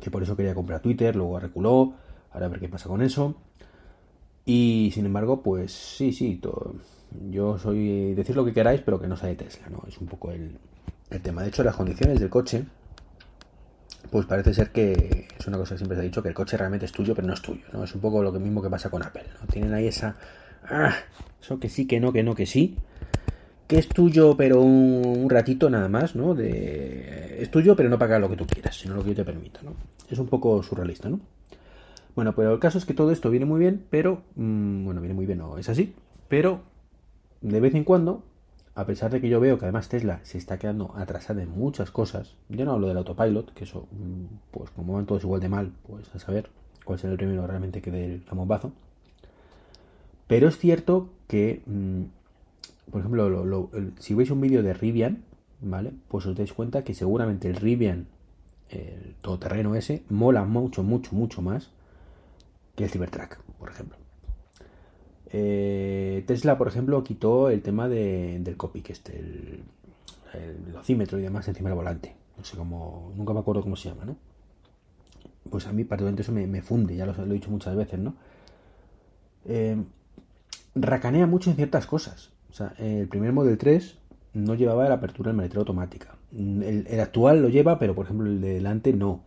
que 0.00 0.10
por 0.10 0.22
eso 0.22 0.36
quería 0.36 0.54
comprar 0.54 0.80
Twitter, 0.80 1.16
luego 1.16 1.40
reculó, 1.40 1.94
ahora 2.30 2.46
a 2.46 2.48
ver 2.48 2.60
qué 2.60 2.68
pasa 2.68 2.88
con 2.88 3.02
eso. 3.02 3.36
Y 4.44 4.90
sin 4.94 5.06
embargo, 5.06 5.42
pues 5.42 5.72
sí, 5.72 6.12
sí, 6.12 6.40
yo 7.30 7.58
soy 7.58 8.14
decir 8.14 8.36
lo 8.36 8.44
que 8.44 8.52
queráis, 8.52 8.80
pero 8.80 9.00
que 9.00 9.06
no 9.06 9.16
sea 9.16 9.28
de 9.28 9.36
Tesla, 9.36 9.68
¿no? 9.68 9.84
Es 9.86 9.98
un 9.98 10.06
poco 10.06 10.30
el, 10.30 10.58
tema. 11.22 11.42
De 11.42 11.48
hecho, 11.48 11.64
las 11.64 11.76
condiciones 11.76 12.20
del 12.20 12.30
coche, 12.30 12.64
pues 14.10 14.26
parece 14.26 14.52
ser 14.52 14.70
que 14.70 15.28
es 15.38 15.46
una 15.46 15.56
cosa 15.56 15.74
que 15.74 15.78
siempre 15.78 15.96
se 15.96 16.02
ha 16.02 16.04
dicho, 16.04 16.22
que 16.22 16.28
el 16.28 16.34
coche 16.34 16.56
realmente 16.56 16.86
es 16.86 16.92
tuyo, 16.92 17.14
pero 17.14 17.26
no 17.26 17.34
es 17.34 17.42
tuyo, 17.42 17.62
¿no? 17.72 17.84
Es 17.84 17.94
un 17.94 18.00
poco 18.00 18.22
lo 18.22 18.32
mismo 18.32 18.60
que 18.60 18.68
pasa 18.68 18.90
con 18.90 19.02
Apple, 19.02 19.24
¿no? 19.40 19.46
Tienen 19.46 19.72
ahí 19.72 19.86
esa... 19.86 20.16
Ah, 20.64 20.94
eso 21.40 21.58
que 21.58 21.68
sí, 21.68 21.86
que 21.86 22.00
no, 22.00 22.12
que 22.12 22.22
no, 22.22 22.34
que 22.34 22.46
sí. 22.46 22.76
Que 23.66 23.78
es 23.78 23.88
tuyo, 23.88 24.36
pero 24.36 24.60
un, 24.60 25.30
ratito 25.30 25.70
nada 25.70 25.88
más, 25.88 26.16
¿no? 26.16 26.34
De, 26.34 27.40
es 27.40 27.50
tuyo, 27.50 27.76
pero 27.76 27.88
no 27.88 27.98
paga 27.98 28.18
lo 28.18 28.28
que 28.28 28.36
tú 28.36 28.46
quieras, 28.46 28.76
sino 28.76 28.94
lo 28.94 29.04
que 29.04 29.10
yo 29.10 29.16
te 29.16 29.24
permita, 29.24 29.60
¿no? 29.62 29.74
Es 30.08 30.18
un 30.18 30.26
poco 30.26 30.62
surrealista, 30.62 31.08
¿no? 31.08 31.20
Bueno, 32.16 32.34
pero 32.34 32.52
el 32.52 32.58
caso 32.58 32.78
es 32.78 32.84
que 32.84 32.94
todo 32.94 33.12
esto 33.12 33.30
viene 33.30 33.46
muy 33.46 33.60
bien, 33.60 33.84
pero... 33.90 34.22
Mmm, 34.34 34.84
bueno, 34.84 35.00
viene 35.00 35.14
muy 35.14 35.26
bien, 35.26 35.38
no 35.38 35.56
es 35.56 35.68
así. 35.68 35.94
Pero 36.28 36.62
de 37.40 37.60
vez 37.60 37.74
en 37.74 37.84
cuando, 37.84 38.24
a 38.80 38.86
pesar 38.86 39.10
de 39.10 39.20
que 39.20 39.28
yo 39.28 39.40
veo 39.40 39.58
que 39.58 39.66
además 39.66 39.88
Tesla 39.88 40.20
se 40.22 40.38
está 40.38 40.58
quedando 40.58 40.94
atrasada 40.96 41.42
en 41.42 41.50
muchas 41.50 41.90
cosas, 41.90 42.36
yo 42.48 42.64
no 42.64 42.72
hablo 42.72 42.88
del 42.88 42.96
autopilot, 42.96 43.52
que 43.52 43.64
eso, 43.64 43.86
mm, 43.92 44.24
pues 44.50 44.70
como 44.70 44.94
van 44.94 45.06
todos 45.06 45.22
igual 45.22 45.40
de 45.40 45.48
mal, 45.48 45.72
pues 45.86 46.14
a 46.14 46.18
saber 46.18 46.48
cuál 46.84 46.98
será 46.98 47.12
el 47.12 47.18
primero 47.18 47.46
realmente 47.46 47.82
que 47.82 47.90
dé 47.90 48.04
el 48.06 48.22
bombazo. 48.32 48.72
Pero 50.26 50.48
es 50.48 50.58
cierto 50.58 51.10
que, 51.28 51.62
mmm, 51.66 52.04
por 52.90 53.00
ejemplo, 53.00 53.68
si 53.98 54.14
veis 54.14 54.30
un 54.30 54.40
vídeo 54.40 54.62
de 54.62 54.72
Rivian, 54.72 55.24
¿vale? 55.60 55.92
Pues 56.08 56.26
os 56.26 56.36
dais 56.36 56.52
cuenta 56.52 56.82
que 56.82 56.94
seguramente 56.94 57.48
el 57.48 57.56
Rivian, 57.56 58.06
el 58.70 59.14
todoterreno 59.20 59.74
ese, 59.74 60.02
mola 60.08 60.44
mucho, 60.44 60.82
mucho, 60.82 61.14
mucho 61.14 61.42
más 61.42 61.70
el 62.84 62.90
Cybertruck, 62.90 63.38
por 63.58 63.70
ejemplo. 63.70 63.99
Eh, 65.32 66.24
Tesla, 66.26 66.58
por 66.58 66.68
ejemplo, 66.68 67.02
quitó 67.04 67.50
el 67.50 67.62
tema 67.62 67.88
del 67.88 68.56
que 68.82 68.92
este, 68.92 69.18
el, 69.18 69.62
el 70.34 71.18
y 71.18 71.22
demás 71.22 71.48
encima 71.48 71.68
del 71.68 71.76
volante. 71.76 72.14
No 72.36 72.44
sé 72.44 72.56
cómo, 72.56 73.12
nunca 73.16 73.32
me 73.32 73.40
acuerdo 73.40 73.62
cómo 73.62 73.76
se 73.76 73.88
llama, 73.90 74.04
¿no? 74.04 74.16
Pues 75.50 75.66
a 75.66 75.72
mí 75.72 75.84
particularmente 75.84 76.22
eso 76.22 76.32
me, 76.32 76.62
funde, 76.62 76.96
ya 76.96 77.06
lo, 77.06 77.12
he 77.12 77.28
dicho 77.28 77.50
muchas 77.50 77.76
veces, 77.76 77.98
¿no? 77.98 78.14
Eh, 79.46 79.76
racanea 80.74 81.26
mucho 81.26 81.50
en 81.50 81.56
ciertas 81.56 81.86
cosas. 81.86 82.30
O 82.50 82.52
sea, 82.52 82.74
el 82.78 83.08
primer 83.08 83.32
Model 83.32 83.58
3 83.58 83.96
no 84.34 84.54
llevaba 84.54 84.88
la 84.88 84.96
apertura 84.96 85.28
del 85.28 85.36
maletero 85.36 85.60
automática. 85.60 86.16
El, 86.32 87.00
actual 87.00 87.42
lo 87.42 87.48
lleva, 87.48 87.78
pero 87.78 87.94
por 87.94 88.06
ejemplo 88.06 88.26
el 88.26 88.40
de 88.40 88.54
delante 88.54 88.92
no. 88.92 89.22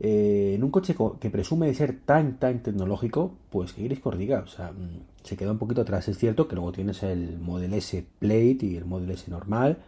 Eh, 0.00 0.52
en 0.54 0.62
un 0.62 0.70
coche 0.70 0.94
que 1.20 1.30
presume 1.30 1.66
de 1.66 1.74
ser 1.74 1.98
tan, 2.04 2.38
tan 2.38 2.62
tecnológico, 2.62 3.34
pues 3.50 3.72
que 3.72 3.82
queréis 3.82 4.00
que 4.00 4.08
os 4.08 4.18
diga, 4.18 4.40
o 4.40 4.46
sea, 4.46 4.70
mm, 4.70 5.24
se 5.24 5.36
queda 5.36 5.50
un 5.52 5.58
poquito 5.58 5.80
atrás. 5.80 6.08
Es 6.08 6.18
cierto 6.18 6.46
que 6.46 6.54
luego 6.54 6.72
tienes 6.72 7.02
el 7.02 7.38
Model 7.38 7.74
S 7.74 8.04
Plate 8.20 8.58
y 8.62 8.76
el 8.76 8.84
Model 8.84 9.10
S 9.10 9.28
normal, 9.30 9.78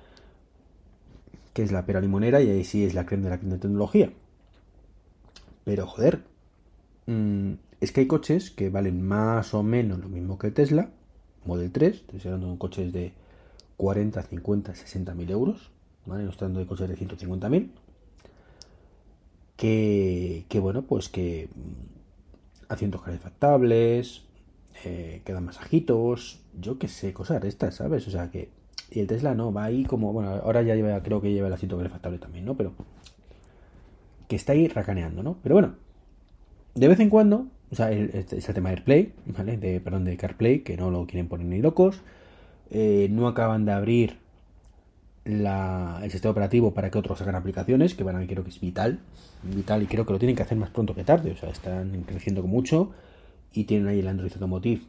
que 1.52 1.62
es 1.62 1.71
la 1.73 1.87
pera 1.87 2.00
limonera, 2.00 2.40
y 2.43 2.50
ahí 2.50 2.64
sí 2.64 2.85
es 2.85 2.95
la 2.95 3.07
crema 3.07 3.25
de 3.25 3.31
la 3.31 3.38
crema 3.38 3.55
de 3.55 3.61
tecnología. 3.61 4.12
Pero 5.64 5.87
joder, 5.87 6.25
mm, 7.07 7.52
es 7.81 7.93
que 7.93 8.00
hay 8.00 8.07
coches 8.07 8.50
que 8.50 8.69
valen 8.71 9.02
más 9.07 9.55
o 9.55 9.62
menos 9.62 10.00
lo 10.00 10.09
mismo 10.09 10.38
que 10.38 10.50
Tesla, 10.50 10.90
Model 11.45 11.71
3, 11.73 12.05
estoy 12.14 12.21
hablando 12.25 12.52
de 12.52 12.59
coches 12.59 12.93
de 12.93 13.12
40, 13.76 14.23
50, 14.23 14.75
60 14.75 15.14
mil 15.14 15.31
euros, 15.31 15.71
¿vale? 16.07 16.25
No 16.25 16.31
estoy 16.31 16.47
hablando 16.47 16.61
de 16.61 16.67
coches 16.67 16.88
de 16.88 16.97
150 16.97 17.49
mil 17.49 17.73
que, 19.61 20.59
bueno, 20.61 20.83
pues 20.83 21.11
que 21.11 21.50
mm, 21.55 22.73
asientos 22.73 23.02
calefactables, 23.02 24.23
eh, 24.85 25.21
quedan 25.25 25.45
masajitos, 25.45 26.40
yo 26.59 26.79
qué 26.79 26.88
sé, 26.88 27.12
cosas 27.12 27.45
estas, 27.45 27.75
¿sabes? 27.75 28.09
O 28.09 28.11
sea 28.11 28.31
que. 28.31 28.49
Y 28.90 29.00
el 29.00 29.07
Tesla 29.07 29.35
no, 29.35 29.52
va 29.52 29.64
ahí 29.64 29.85
como. 29.85 30.12
Bueno, 30.12 30.31
ahora 30.31 30.62
ya 30.62 30.75
lleva, 30.75 31.02
creo 31.02 31.21
que 31.21 31.33
lleva 31.33 31.49
el 31.49 31.52
asiento 31.52 31.76
calefactable 31.76 32.19
también, 32.19 32.47
¿no? 32.47 32.57
Pero. 32.57 32.73
Que 34.29 34.37
está 34.37 34.52
ahí 34.52 34.67
racaneando, 34.69 35.23
¿no? 35.23 35.37
Pero 35.43 35.57
bueno, 35.57 35.75
de 36.75 36.88
vez 36.88 37.00
en 37.00 37.11
cuando, 37.11 37.49
o 37.71 37.75
sea, 37.75 37.93
el, 37.93 38.11
este, 38.14 38.37
el 38.37 38.55
tema 38.55 38.71
de 38.71 38.76
AirPlay, 38.76 39.12
¿vale? 39.26 39.59
De, 39.59 39.81
perdón, 39.81 40.05
de 40.05 40.17
CarPlay, 40.17 40.61
que 40.61 40.76
no 40.76 40.90
lo 40.90 41.07
quieren 41.07 41.29
poner 41.29 41.47
ni 41.47 41.61
locos. 41.61 42.00
Eh, 42.71 43.09
no 43.11 43.29
acaban 43.29 43.67
de 43.67 43.73
abrir 43.73 44.17
el 45.25 46.11
sistema 46.11 46.33
operativo 46.33 46.73
para 46.73 46.91
que 46.91 46.99
otros 46.99 47.21
hagan 47.21 47.35
aplicaciones, 47.35 47.95
que 47.95 48.05
para 48.05 48.19
mí 48.19 48.27
creo 48.27 48.43
que 48.43 48.50
es 48.50 48.61
vital, 48.61 49.00
vital 49.43 49.83
y 49.83 49.87
creo 49.87 50.07
que 50.07 50.12
lo 50.12 50.19
tienen 50.19 50.37
que 50.37 50.43
hacer 50.43 50.57
más 50.57 50.71
pronto 50.71 50.95
que 50.95 51.05
tarde, 51.05 51.33
o 51.33 51.37
sea, 51.37 51.50
están 51.50 52.05
creciendo 52.07 52.43
mucho 52.43 52.93
y 53.53 53.65
tienen 53.65 53.89
ahí 53.89 54.00
el 54.00 54.09
Android 54.09 54.33
Automotive 54.33 54.83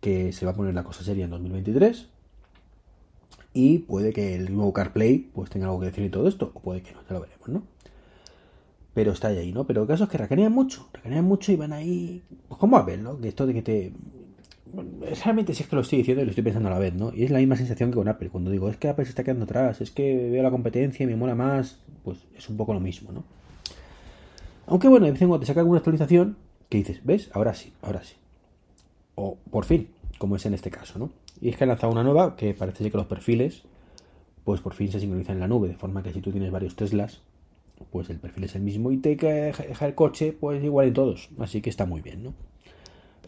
que 0.00 0.32
se 0.32 0.46
va 0.46 0.52
a 0.52 0.54
poner 0.54 0.74
la 0.74 0.82
cosa 0.82 1.04
seria 1.04 1.24
en 1.24 1.30
2023 1.30 2.08
y 3.52 3.78
puede 3.78 4.12
que 4.12 4.34
el 4.34 4.54
nuevo 4.54 4.72
CarPlay 4.72 5.30
pues 5.34 5.50
tenga 5.50 5.66
algo 5.66 5.80
que 5.80 5.86
decir 5.86 6.04
y 6.04 6.10
todo 6.10 6.28
esto, 6.28 6.52
o 6.54 6.60
puede 6.60 6.82
que 6.82 6.92
no, 6.92 7.00
ya 7.02 7.14
lo 7.14 7.20
veremos, 7.20 7.48
¿no? 7.48 7.62
Pero 8.94 9.12
está 9.12 9.28
ahí, 9.28 9.52
¿no? 9.52 9.66
Pero 9.66 9.82
el 9.82 9.88
caso 9.88 10.04
es 10.04 10.10
que 10.10 10.18
racanean 10.18 10.52
mucho, 10.52 10.88
racanean 10.92 11.24
mucho 11.24 11.52
y 11.52 11.56
van 11.56 11.72
ahí, 11.72 12.22
pues 12.48 12.58
como 12.58 12.76
Apple, 12.76 12.98
¿no? 12.98 13.14
De 13.14 13.28
esto 13.28 13.46
de 13.46 13.54
que 13.54 13.62
te 13.62 13.92
realmente 15.24 15.54
si 15.54 15.62
es 15.62 15.68
que 15.68 15.76
lo 15.76 15.82
estoy 15.82 15.98
diciendo 15.98 16.22
y 16.22 16.24
lo 16.24 16.30
estoy 16.30 16.44
pensando 16.44 16.68
a 16.68 16.72
la 16.72 16.78
vez, 16.78 16.94
¿no? 16.94 17.12
Y 17.14 17.24
es 17.24 17.30
la 17.30 17.38
misma 17.38 17.56
sensación 17.56 17.90
que 17.90 17.96
con 17.96 18.08
Apple. 18.08 18.30
Cuando 18.30 18.50
digo, 18.50 18.68
es 18.68 18.76
que 18.76 18.88
Apple 18.88 19.04
se 19.04 19.10
está 19.10 19.24
quedando 19.24 19.44
atrás, 19.44 19.80
es 19.80 19.90
que 19.90 20.30
veo 20.30 20.42
la 20.42 20.50
competencia 20.50 21.04
y 21.04 21.06
me 21.06 21.16
mola 21.16 21.34
más, 21.34 21.80
pues 22.04 22.26
es 22.36 22.48
un 22.48 22.56
poco 22.56 22.74
lo 22.74 22.80
mismo, 22.80 23.12
¿no? 23.12 23.24
Aunque 24.66 24.88
bueno, 24.88 25.06
de 25.06 25.12
cuando 25.18 25.40
te 25.40 25.46
saca 25.46 25.60
alguna 25.60 25.78
actualización 25.78 26.36
que 26.68 26.78
dices, 26.78 27.00
¿ves? 27.04 27.30
Ahora 27.32 27.54
sí, 27.54 27.72
ahora 27.82 28.02
sí. 28.04 28.14
O 29.16 29.36
por 29.50 29.64
fin, 29.64 29.88
como 30.18 30.36
es 30.36 30.46
en 30.46 30.54
este 30.54 30.70
caso, 30.70 30.98
¿no? 30.98 31.10
Y 31.40 31.48
es 31.48 31.56
que 31.56 31.64
han 31.64 31.68
lanzado 31.68 31.92
una 31.92 32.04
nueva 32.04 32.36
que 32.36 32.54
parece 32.54 32.90
que 32.90 32.96
los 32.96 33.06
perfiles, 33.06 33.64
pues 34.44 34.60
por 34.60 34.74
fin 34.74 34.92
se 34.92 35.00
sincronizan 35.00 35.36
en 35.36 35.40
la 35.40 35.48
nube, 35.48 35.68
de 35.68 35.76
forma 35.76 36.02
que 36.02 36.12
si 36.12 36.20
tú 36.20 36.30
tienes 36.30 36.50
varios 36.50 36.76
Teslas, 36.76 37.22
pues 37.90 38.10
el 38.10 38.18
perfil 38.18 38.44
es 38.44 38.54
el 38.54 38.62
mismo 38.62 38.92
y 38.92 38.98
te 38.98 39.16
deja 39.16 39.86
el 39.86 39.94
coche, 39.94 40.32
pues 40.32 40.62
igual 40.62 40.88
en 40.88 40.94
todos. 40.94 41.30
Así 41.38 41.60
que 41.60 41.70
está 41.70 41.86
muy 41.86 42.00
bien, 42.00 42.22
¿no? 42.22 42.34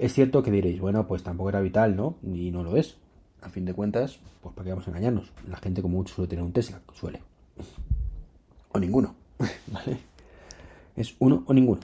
Es 0.02 0.14
cierto 0.14 0.42
que 0.42 0.50
diréis, 0.50 0.80
bueno, 0.80 1.06
pues 1.06 1.22
tampoco 1.22 1.50
era 1.50 1.60
vital, 1.60 1.94
¿no? 1.94 2.16
Y 2.24 2.50
no 2.50 2.64
lo 2.64 2.76
es. 2.76 2.96
A 3.40 3.50
fin 3.50 3.64
de 3.64 3.72
cuentas, 3.72 4.18
pues 4.40 4.52
para 4.52 4.64
qué 4.64 4.70
vamos 4.70 4.88
a 4.88 4.90
engañarnos. 4.90 5.30
La 5.48 5.58
gente 5.58 5.80
como 5.80 5.98
mucho 5.98 6.12
suele 6.12 6.28
tener 6.28 6.44
un 6.44 6.50
Tesla, 6.50 6.80
suele. 6.92 7.20
O 8.72 8.80
ninguno, 8.80 9.14
¿vale? 9.68 9.98
Es 10.96 11.14
uno 11.20 11.44
o 11.46 11.54
ninguno. 11.54 11.82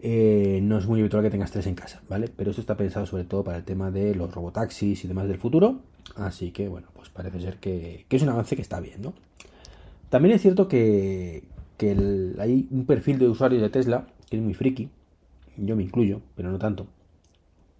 Eh, 0.00 0.60
no 0.62 0.78
es 0.78 0.86
muy 0.86 1.00
habitual 1.00 1.22
que 1.22 1.28
tengas 1.28 1.50
tres 1.50 1.66
en 1.66 1.74
casa, 1.74 2.00
¿vale? 2.08 2.30
Pero 2.34 2.48
esto 2.48 2.62
está 2.62 2.78
pensado 2.78 3.04
sobre 3.04 3.24
todo 3.24 3.44
para 3.44 3.58
el 3.58 3.64
tema 3.64 3.90
de 3.90 4.14
los 4.14 4.34
robotaxis 4.34 5.04
y 5.04 5.06
demás 5.06 5.28
del 5.28 5.36
futuro. 5.36 5.80
Así 6.16 6.50
que, 6.50 6.66
bueno, 6.66 6.88
pues 6.94 7.10
parece 7.10 7.42
ser 7.42 7.58
que, 7.58 8.06
es 8.08 8.22
un 8.22 8.30
avance 8.30 8.56
que 8.56 8.62
está 8.62 8.80
bien, 8.80 9.02
¿no? 9.02 9.12
También 10.08 10.34
es 10.34 10.40
cierto 10.40 10.66
que, 10.66 11.44
hay 12.38 12.68
un 12.70 12.86
perfil 12.86 13.18
de 13.18 13.28
usuarios 13.28 13.60
de 13.60 13.68
Tesla 13.68 14.06
que 14.30 14.38
es 14.38 14.42
muy 14.42 14.54
friki, 14.54 14.88
yo 15.58 15.76
me 15.76 15.82
incluyo, 15.82 16.22
pero 16.34 16.50
no 16.50 16.58
tanto, 16.58 16.86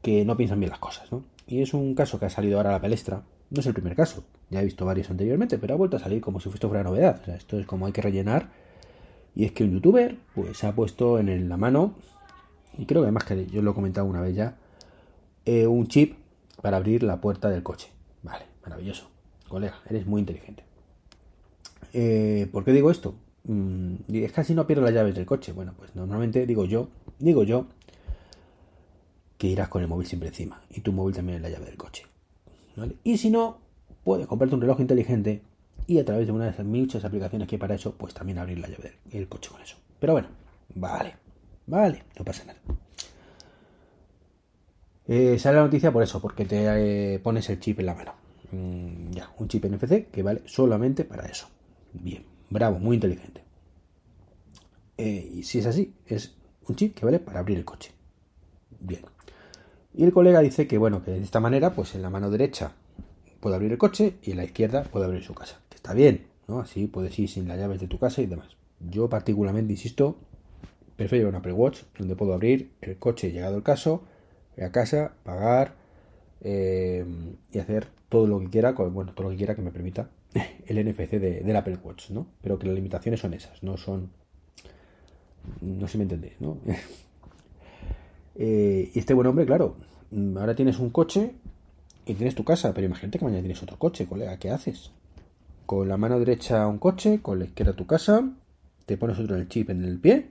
que 0.03 0.25
no 0.25 0.37
piensan 0.37 0.61
bien 0.61 0.71
las 0.71 0.79
cosas, 0.79 1.11
¿no? 1.13 1.25
Y 1.47 1.63
es 1.63 1.75
un 1.75 1.95
caso 1.95 2.19
que 2.19 2.27
ha 2.27 2.31
salido 2.31 2.59
ahora 2.59 2.71
a 2.71 2.75
la 2.75 2.81
palestra. 2.81 3.23
No 3.51 3.61
es 3.61 3.67
el 3.67 3.75
primer 3.75 3.95
caso, 3.95 4.25
ya 4.51 4.61
he 4.61 4.65
visto 4.65 4.85
varios 4.85 5.11
anteriormente, 5.11 5.59
pero 5.59 5.75
ha 5.75 5.77
vuelto 5.77 5.97
a 5.97 6.01
salir 6.01 6.21
como 6.21 6.41
si 6.41 6.49
fuese 6.49 6.67
fuera 6.67 6.83
novedad. 6.83 7.21
O 7.21 7.25
sea, 7.25 7.37
esto 7.37 7.59
es 7.59 7.67
como 7.67 7.87
hay 7.87 7.93
que 7.93 8.03
rellenar. 8.03 8.51
Y 9.35 9.45
es 9.45 9.53
que 9.53 9.65
un 9.65 9.73
youtuber, 9.73 10.17
pues, 10.35 10.59
se 10.59 10.67
ha 10.67 10.75
puesto 10.75 11.19
en 11.19 11.49
la 11.49 11.57
mano 11.57 11.95
y 12.79 12.87
creo 12.87 13.03
que 13.03 13.07
además 13.07 13.25
que 13.25 13.47
yo 13.47 13.63
lo 13.63 13.73
he 13.73 13.75
comentado 13.75 14.07
una 14.07 14.21
vez 14.21 14.35
ya, 14.35 14.57
eh, 15.45 15.67
un 15.67 15.87
chip 15.89 16.17
para 16.61 16.79
abrir 16.79 17.03
la 17.03 17.21
puerta 17.21 17.51
del 17.51 17.63
coche. 17.63 17.89
Vale, 18.23 18.47
maravilloso. 18.63 19.09
Colega, 19.49 19.81
eres 19.89 20.07
muy 20.07 20.21
inteligente. 20.21 20.65
Eh, 21.93 22.49
¿Por 22.51 22.65
qué 22.65 22.73
digo 22.73 22.91
esto? 22.91 23.15
Mm, 23.45 23.97
es 24.15 24.33
casi 24.33 24.55
no 24.55 24.67
pierdo 24.67 24.83
las 24.85 24.95
llaves 24.95 25.15
del 25.15 25.27
coche. 25.27 25.53
Bueno, 25.53 25.75
pues 25.77 25.95
normalmente 25.95 26.47
digo 26.47 26.65
yo, 26.65 26.89
digo 27.19 27.43
yo, 27.43 27.67
que 29.43 29.49
irás 29.49 29.69
con 29.69 29.83
el 29.83 29.89
móvil 29.89 30.07
siempre 30.07 30.29
encima. 30.29 30.63
Y 30.71 30.83
tu 30.83 30.93
móvil 30.93 31.17
también 31.17 31.39
es 31.39 31.43
la 31.43 31.49
llave 31.49 31.65
del 31.65 31.77
coche. 31.77 32.07
Y 33.03 33.19
si 33.19 33.29
no, 33.29 33.59
puedes 34.05 34.29
comprarte 34.29 34.55
un 34.55 34.61
reloj 34.61 34.79
inteligente 34.79 35.43
y 35.89 35.99
a 35.99 36.05
través 36.05 36.29
de 36.29 36.33
una 36.33 36.45
de 36.45 36.53
esas 36.53 36.65
muchas 36.65 37.05
aplicaciones 37.05 37.49
que 37.49 37.57
hay 37.57 37.59
para 37.59 37.75
eso, 37.75 37.93
pues 37.97 38.15
también 38.15 38.39
abrir 38.39 38.61
la 38.61 38.69
llave 38.69 38.99
del 39.05 39.27
coche 39.27 39.51
con 39.51 39.61
eso. 39.61 39.75
Pero 39.99 40.13
bueno, 40.13 40.29
vale. 40.77 41.17
Vale, 41.67 42.05
no 42.17 42.25
pasa 42.25 42.45
nada. 42.45 42.61
Eh, 45.09 45.37
sale 45.41 45.57
la 45.57 45.65
noticia 45.65 45.93
por 45.93 46.05
eso, 46.05 46.23
porque 46.23 46.45
te 46.45 47.15
eh, 47.15 47.19
pones 47.19 47.51
el 47.51 47.59
chip 47.59 47.81
en 47.81 47.87
la 47.87 47.95
mano. 47.97 48.15
Mm, 48.53 49.11
ya, 49.11 49.29
un 49.39 49.49
chip 49.49 49.65
NFC 49.65 50.09
que 50.09 50.23
vale 50.23 50.43
solamente 50.45 51.03
para 51.03 51.27
eso. 51.27 51.49
Bien, 51.93 52.23
bravo, 52.49 52.79
muy 52.79 52.95
inteligente. 52.95 53.43
Eh, 54.97 55.33
y 55.35 55.43
si 55.43 55.59
es 55.59 55.67
así, 55.67 55.97
es 56.07 56.33
un 56.69 56.77
chip 56.77 56.95
que 56.95 57.05
vale 57.05 57.19
para 57.19 57.41
abrir 57.41 57.59
el 57.59 57.65
coche. 57.65 57.91
Bien. 58.79 59.12
Y 59.95 60.05
el 60.05 60.13
colega 60.13 60.41
dice 60.41 60.67
que, 60.67 60.79
bueno, 60.79 61.05
que 61.05 61.13
de 61.13 61.23
esta 61.23 61.41
manera, 61.41 61.75
pues 61.75 61.95
en 61.95 62.03
la 62.03 62.11
mano 62.11 62.31
derecha 62.31 62.73
puede 63.41 63.57
abrir 63.57 63.73
el 63.73 63.79
coche 63.79 64.15
y 64.23 64.31
en 64.33 64.39
la 64.39 64.45
izquierda 64.45 64.85
puede 64.85 65.05
abrir 65.05 65.23
su 65.23 65.35
casa. 65.35 65.61
Que 65.69 65.77
está 65.77 65.93
bien, 65.95 66.27
¿no? 66.49 66.61
Así 66.61 66.87
puedes 66.87 67.19
ir 67.19 67.29
sin 67.29 67.49
las 67.49 67.59
llaves 67.59 67.81
de 67.81 67.89
tu 67.89 67.99
casa 67.99 68.23
y 68.23 68.27
demás. 68.27 68.57
Yo 68.81 69.09
particularmente 69.09 69.73
insisto 69.73 70.17
Prefiero 70.97 71.29
un 71.29 71.35
Apple 71.35 71.53
Watch 71.53 71.83
donde 71.99 72.17
puedo 72.17 72.35
abrir 72.35 72.73
el 72.81 72.99
coche 72.99 73.33
llegado 73.33 73.57
el 73.57 73.63
caso, 73.63 74.05
ir 74.57 74.65
a 74.65 74.73
casa, 74.73 75.15
pagar 75.25 75.75
eh, 76.43 77.05
y 77.51 77.59
hacer 77.59 77.89
todo 78.09 78.27
lo 78.27 78.39
que 78.41 78.51
quiera, 78.51 78.73
bueno, 78.73 79.13
todo 79.15 79.25
lo 79.25 79.31
que 79.31 79.37
quiera 79.37 79.55
que 79.55 79.63
me 79.63 79.73
permita 79.73 80.11
el 80.67 80.87
NFC 80.87 81.13
de, 81.13 81.41
del 81.41 81.57
Apple 81.57 81.79
Watch, 81.83 82.11
¿no? 82.11 82.27
Pero 82.43 82.59
que 82.59 82.67
las 82.67 82.77
limitaciones 82.77 83.21
son 83.21 83.35
esas, 83.35 83.63
no 83.63 83.77
son... 83.77 84.11
No 85.61 85.89
sé 85.89 85.93
si 85.93 85.99
me 85.99 86.05
entendéis, 86.05 86.41
¿no? 86.41 86.59
Eh, 88.37 88.91
y 88.95 88.99
este 88.99 89.15
buen 89.15 89.27
hombre, 89.27 89.47
claro, 89.47 89.77
ahora 90.37 90.55
tienes 90.55 90.79
un 90.79 90.91
coche 90.91 91.35
y 92.07 92.15
tienes 92.15 92.35
tu 92.35 92.45
casa, 92.45 92.73
pero 92.75 92.87
imagínate 92.87 93.19
que 93.19 93.25
mañana 93.25 93.43
tienes 93.43 93.63
otro 93.63 93.79
coche, 93.79 94.07
colega, 94.07 94.37
¿qué 94.39 94.51
haces? 94.51 94.91
Con 95.67 95.89
la 95.89 95.97
mano 95.97 96.19
derecha 96.19 96.67
un 96.67 96.79
coche, 96.79 97.21
con 97.23 97.39
la 97.39 97.45
izquierda 97.45 97.75
tu 97.75 97.87
casa, 97.87 98.29
te 98.87 98.97
pones 98.97 99.19
otro 99.19 99.37
en 99.37 99.43
el 99.43 99.49
chip 99.49 99.71
en 99.71 99.85
el 99.85 99.99
pie 99.99 100.27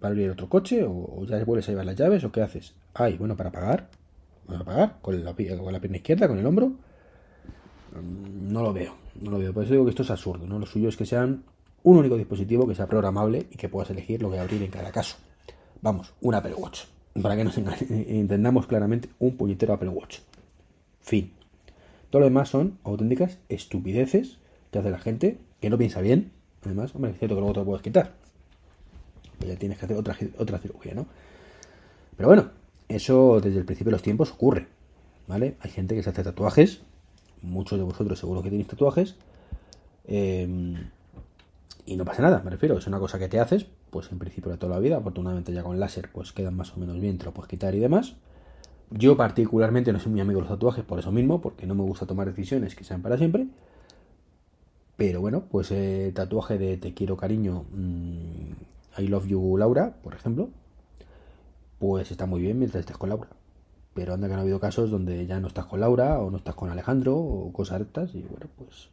para 0.00 0.12
abrir 0.12 0.30
otro 0.30 0.48
coche 0.48 0.84
o, 0.84 1.24
ya 1.26 1.42
vuelves 1.44 1.68
a 1.68 1.72
llevar 1.72 1.86
las 1.86 1.96
llaves 1.96 2.24
o 2.24 2.32
qué 2.32 2.42
haces. 2.42 2.74
Ay, 2.94 3.16
bueno, 3.16 3.36
para 3.36 3.50
pagar. 3.50 3.88
Para 4.46 4.64
pagar 4.64 4.98
con 5.00 5.24
la, 5.24 5.34
con 5.34 5.72
la 5.72 5.80
pierna 5.80 5.96
izquierda, 5.96 6.28
con 6.28 6.38
el 6.38 6.46
hombro. 6.46 6.68
Mm, 6.68 8.52
no 8.52 8.62
lo 8.62 8.72
veo, 8.72 8.94
no 9.20 9.32
lo 9.32 9.38
veo. 9.38 9.52
Por 9.52 9.64
eso 9.64 9.72
digo 9.72 9.84
que 9.84 9.90
esto 9.90 10.02
es 10.02 10.10
absurdo, 10.10 10.46
¿no? 10.46 10.58
Lo 10.58 10.66
suyo 10.66 10.88
es 10.88 10.96
que 10.96 11.06
sean 11.06 11.42
un 11.82 11.98
único 11.98 12.16
dispositivo 12.16 12.66
que 12.66 12.74
sea 12.74 12.86
programable 12.86 13.46
y 13.50 13.56
que 13.56 13.68
puedas 13.68 13.90
elegir 13.90 14.22
lo 14.22 14.30
que 14.30 14.38
abrir 14.38 14.62
en 14.62 14.70
cada 14.70 14.90
caso. 14.90 15.16
Vamos, 15.84 16.12
un 16.20 16.34
Apple 16.34 16.54
Watch. 16.54 16.86
Para 17.22 17.36
que 17.36 17.44
nos 17.44 17.56
entendamos 17.90 18.66
claramente, 18.66 19.08
un 19.20 19.36
puñetero 19.36 19.74
Apple 19.74 19.90
Watch. 19.90 20.18
Fin. 21.00 21.30
Todo 22.10 22.20
lo 22.20 22.26
demás 22.26 22.48
son 22.48 22.78
auténticas 22.82 23.38
estupideces 23.48 24.38
que 24.72 24.80
hace 24.80 24.90
la 24.90 24.98
gente 24.98 25.38
que 25.60 25.70
no 25.70 25.78
piensa 25.78 26.00
bien. 26.00 26.32
Además, 26.64 26.92
hombre, 26.96 27.12
es 27.12 27.18
cierto 27.18 27.36
que 27.36 27.40
luego 27.40 27.52
te 27.52 27.60
lo 27.60 27.66
puedes 27.66 27.82
quitar 27.82 28.24
pues 29.38 29.52
ya 29.52 29.58
tienes 29.58 29.78
que 29.78 29.84
hacer 29.84 29.96
otra, 29.96 30.16
otra 30.38 30.58
cirugía, 30.58 30.94
¿no? 30.94 31.06
Pero 32.16 32.28
bueno, 32.28 32.50
eso 32.88 33.40
desde 33.40 33.58
el 33.58 33.64
principio 33.64 33.90
de 33.90 33.96
los 33.96 34.02
tiempos 34.02 34.30
ocurre, 34.32 34.68
¿vale? 35.26 35.56
Hay 35.60 35.70
gente 35.70 35.94
que 35.94 36.02
se 36.02 36.10
hace 36.10 36.22
tatuajes, 36.22 36.80
muchos 37.42 37.78
de 37.78 37.84
vosotros 37.84 38.18
seguro 38.18 38.42
que 38.42 38.50
tenéis 38.50 38.68
tatuajes, 38.68 39.16
em, 40.06 40.88
y 41.86 41.96
no 41.96 42.04
pasa 42.04 42.22
nada, 42.22 42.40
me 42.42 42.50
refiero, 42.50 42.78
es 42.78 42.86
una 42.86 42.98
cosa 42.98 43.18
que 43.18 43.28
te 43.28 43.40
haces, 43.40 43.66
pues 43.94 44.10
en 44.10 44.18
principio 44.18 44.50
de 44.50 44.58
toda 44.58 44.74
la 44.74 44.80
vida, 44.80 44.96
afortunadamente 44.96 45.52
ya 45.52 45.62
con 45.62 45.78
láser 45.78 46.10
pues 46.12 46.32
quedan 46.32 46.56
más 46.56 46.72
o 46.72 46.80
menos 46.80 46.98
bien, 46.98 47.16
te 47.16 47.26
lo 47.26 47.32
puedes 47.32 47.48
quitar 47.48 47.76
y 47.76 47.78
demás. 47.78 48.16
Yo 48.90 49.16
particularmente 49.16 49.92
no 49.92 50.00
soy 50.00 50.10
muy 50.10 50.20
amigo 50.20 50.40
de 50.40 50.48
los 50.48 50.50
tatuajes 50.50 50.84
por 50.84 50.98
eso 50.98 51.12
mismo, 51.12 51.40
porque 51.40 51.64
no 51.64 51.76
me 51.76 51.84
gusta 51.84 52.04
tomar 52.04 52.26
decisiones 52.26 52.74
que 52.74 52.82
sean 52.82 53.02
para 53.02 53.16
siempre. 53.16 53.46
Pero 54.96 55.20
bueno, 55.20 55.44
pues 55.48 55.70
el 55.70 56.12
tatuaje 56.12 56.58
de 56.58 56.76
te 56.76 56.92
quiero 56.92 57.16
cariño 57.16 57.66
mm, 57.72 59.00
I 59.00 59.06
Love 59.06 59.28
You 59.28 59.56
Laura, 59.58 59.94
por 60.02 60.14
ejemplo, 60.14 60.48
pues 61.78 62.10
está 62.10 62.26
muy 62.26 62.40
bien 62.40 62.58
mientras 62.58 62.80
estés 62.80 62.98
con 62.98 63.10
Laura. 63.10 63.28
Pero 63.94 64.14
anda 64.14 64.26
que 64.26 64.34
han 64.34 64.40
habido 64.40 64.58
casos 64.58 64.90
donde 64.90 65.24
ya 65.24 65.38
no 65.38 65.46
estás 65.46 65.66
con 65.66 65.78
Laura 65.78 66.18
o 66.18 66.32
no 66.32 66.38
estás 66.38 66.56
con 66.56 66.68
Alejandro 66.68 67.16
o 67.16 67.52
cosas 67.52 67.80
estas 67.80 68.12
y 68.16 68.22
bueno, 68.22 68.48
pues 68.58 68.88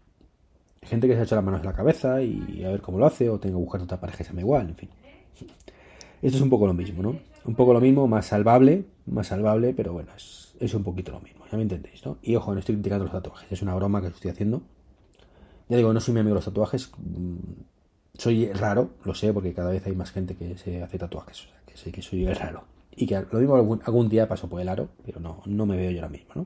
gente 0.84 1.08
que 1.08 1.14
se 1.14 1.20
ha 1.20 1.24
hecho 1.24 1.36
las 1.36 1.44
manos 1.44 1.62
en 1.62 1.66
la 1.66 1.74
cabeza 1.74 2.22
y 2.22 2.64
a 2.66 2.70
ver 2.72 2.82
cómo 2.82 2.98
lo 2.98 3.06
hace 3.06 3.30
o 3.30 3.40
tengo 3.40 3.58
que 3.60 3.64
buscar 3.64 3.82
otra 3.82 4.00
pareja 4.00 4.20
que 4.20 4.24
se 4.24 4.30
llama 4.30 4.42
igual, 4.42 4.70
en 4.70 4.76
fin. 4.76 4.90
Esto 6.22 6.38
es 6.38 6.42
un 6.42 6.50
poco 6.50 6.68
lo 6.68 6.74
mismo, 6.74 7.02
¿no? 7.02 7.20
Un 7.46 7.56
poco 7.56 7.74
lo 7.74 7.82
mismo, 7.82 8.08
más 8.08 8.28
salvable, 8.28 8.86
más 9.08 9.28
salvable, 9.28 9.74
pero 9.74 9.94
bueno, 9.94 10.12
es, 10.16 10.74
un 10.74 10.84
poquito 10.84 11.12
lo 11.12 11.20
mismo, 11.20 11.46
ya 11.52 11.58
me 11.58 11.64
entendéis, 11.64 12.06
¿no? 12.06 12.18
Y 12.22 12.36
ojo, 12.36 12.54
no 12.54 12.60
estoy 12.60 12.76
criticando 12.76 13.06
los 13.06 13.14
tatuajes, 13.14 13.52
es 13.52 13.62
una 13.64 13.74
broma 13.74 14.02
que 14.02 14.08
estoy 14.08 14.30
haciendo. 14.30 14.62
Ya 15.68 15.78
digo, 15.78 15.94
no 15.94 16.00
soy 16.00 16.14
mi 16.14 16.20
amigo 16.20 16.36
de 16.36 16.38
los 16.38 16.46
tatuajes, 16.46 16.92
soy 18.14 18.52
raro, 18.54 18.92
lo 19.04 19.16
sé, 19.16 19.34
porque 19.34 19.54
cada 19.54 19.72
vez 19.72 19.86
hay 19.88 19.96
más 19.96 20.12
gente 20.12 20.36
que 20.36 20.58
se 20.58 20.84
hace 20.84 20.98
tatuajes, 21.00 21.46
o 21.46 21.48
sea, 21.48 21.60
que 21.66 21.78
sé 21.78 21.92
que 21.92 22.02
soy 22.02 22.26
el 22.26 22.36
raro. 22.36 22.66
Y 22.96 23.08
que 23.08 23.20
lo 23.32 23.40
mismo 23.40 23.56
algún, 23.56 24.10
día 24.10 24.28
paso 24.28 24.48
por 24.48 24.62
el 24.62 24.70
aro, 24.70 24.90
pero 25.04 25.20
no, 25.20 25.42
no 25.46 25.66
me 25.66 25.78
veo 25.78 25.92
yo 25.92 25.98
ahora 26.00 26.10
mismo, 26.10 26.32
¿no? 26.36 26.46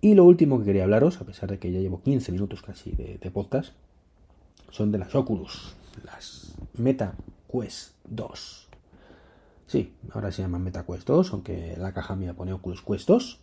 Y 0.00 0.14
lo 0.14 0.24
último 0.24 0.58
que 0.58 0.66
quería 0.66 0.84
hablaros, 0.84 1.20
a 1.20 1.24
pesar 1.24 1.50
de 1.50 1.58
que 1.58 1.72
ya 1.72 1.80
llevo 1.80 2.02
15 2.02 2.32
minutos 2.32 2.62
casi 2.62 2.92
de, 2.92 3.30
podcast, 3.30 3.72
son 4.70 4.92
de 4.92 4.98
las 4.98 5.14
Oculus, 5.14 5.74
las 6.04 6.54
Meta 6.74 7.14
Quest 7.50 7.94
2. 8.08 8.68
Sí, 9.66 9.94
ahora 10.12 10.30
se 10.30 10.42
llaman 10.42 10.62
Meta 10.62 10.84
Quest 10.84 11.06
2, 11.06 11.32
aunque 11.32 11.76
la 11.78 11.92
caja 11.92 12.14
mía 12.14 12.34
pone 12.34 12.52
Oculus 12.52 12.82
Quest 12.82 13.08
2. 13.08 13.40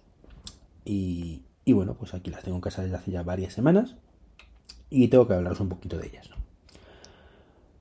Y, 0.86 1.44
bueno, 1.68 1.96
pues 1.96 2.14
aquí 2.14 2.30
las 2.30 2.44
tengo 2.44 2.58
en 2.58 2.62
casa 2.62 2.84
desde 2.84 2.98
hace 2.98 3.12
ya 3.12 3.24
varias 3.24 3.54
semanas 3.54 3.96
y 4.90 5.08
tengo 5.08 5.28
que 5.28 5.34
hablaros 5.34 5.60
un 5.60 5.70
poquito 5.70 5.98
de 5.98 6.08
ellas. 6.08 6.30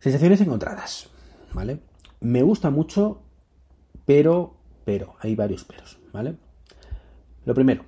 Sensaciones 0.00 0.40
encontradas, 0.40 1.08
¿vale? 1.52 1.80
Me 2.20 2.42
gusta 2.42 2.70
mucho, 2.70 3.20
pero, 4.06 4.56
pero, 4.84 5.14
hay 5.20 5.36
varios 5.36 5.64
peros, 5.64 5.98
¿vale? 6.12 6.36
Lo 7.44 7.54
primero, 7.54 7.84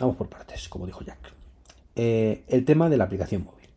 vamos 0.00 0.16
por 0.16 0.28
partes, 0.28 0.68
como 0.68 0.86
dijo 0.86 1.04
Jack. 1.04 1.32
Eh, 1.94 2.44
el 2.48 2.64
tema 2.64 2.88
de 2.88 2.96
la 2.96 3.04
aplicación 3.04 3.44
móvil. 3.44 3.68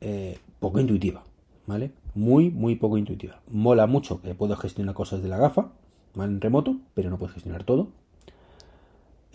Eh, 0.00 0.38
poco 0.60 0.80
intuitiva, 0.80 1.22
¿vale? 1.66 1.92
Muy, 2.14 2.50
muy 2.50 2.76
poco 2.76 2.98
intuitiva. 2.98 3.40
Mola 3.50 3.86
mucho 3.86 4.20
que 4.20 4.34
puedo 4.34 4.56
gestionar 4.56 4.94
cosas 4.94 5.22
de 5.22 5.28
la 5.28 5.38
gafa, 5.38 5.68
¿vale? 6.14 6.32
En 6.32 6.40
remoto, 6.40 6.76
pero 6.94 7.10
no 7.10 7.18
puedes 7.18 7.34
gestionar 7.34 7.64
todo. 7.64 7.88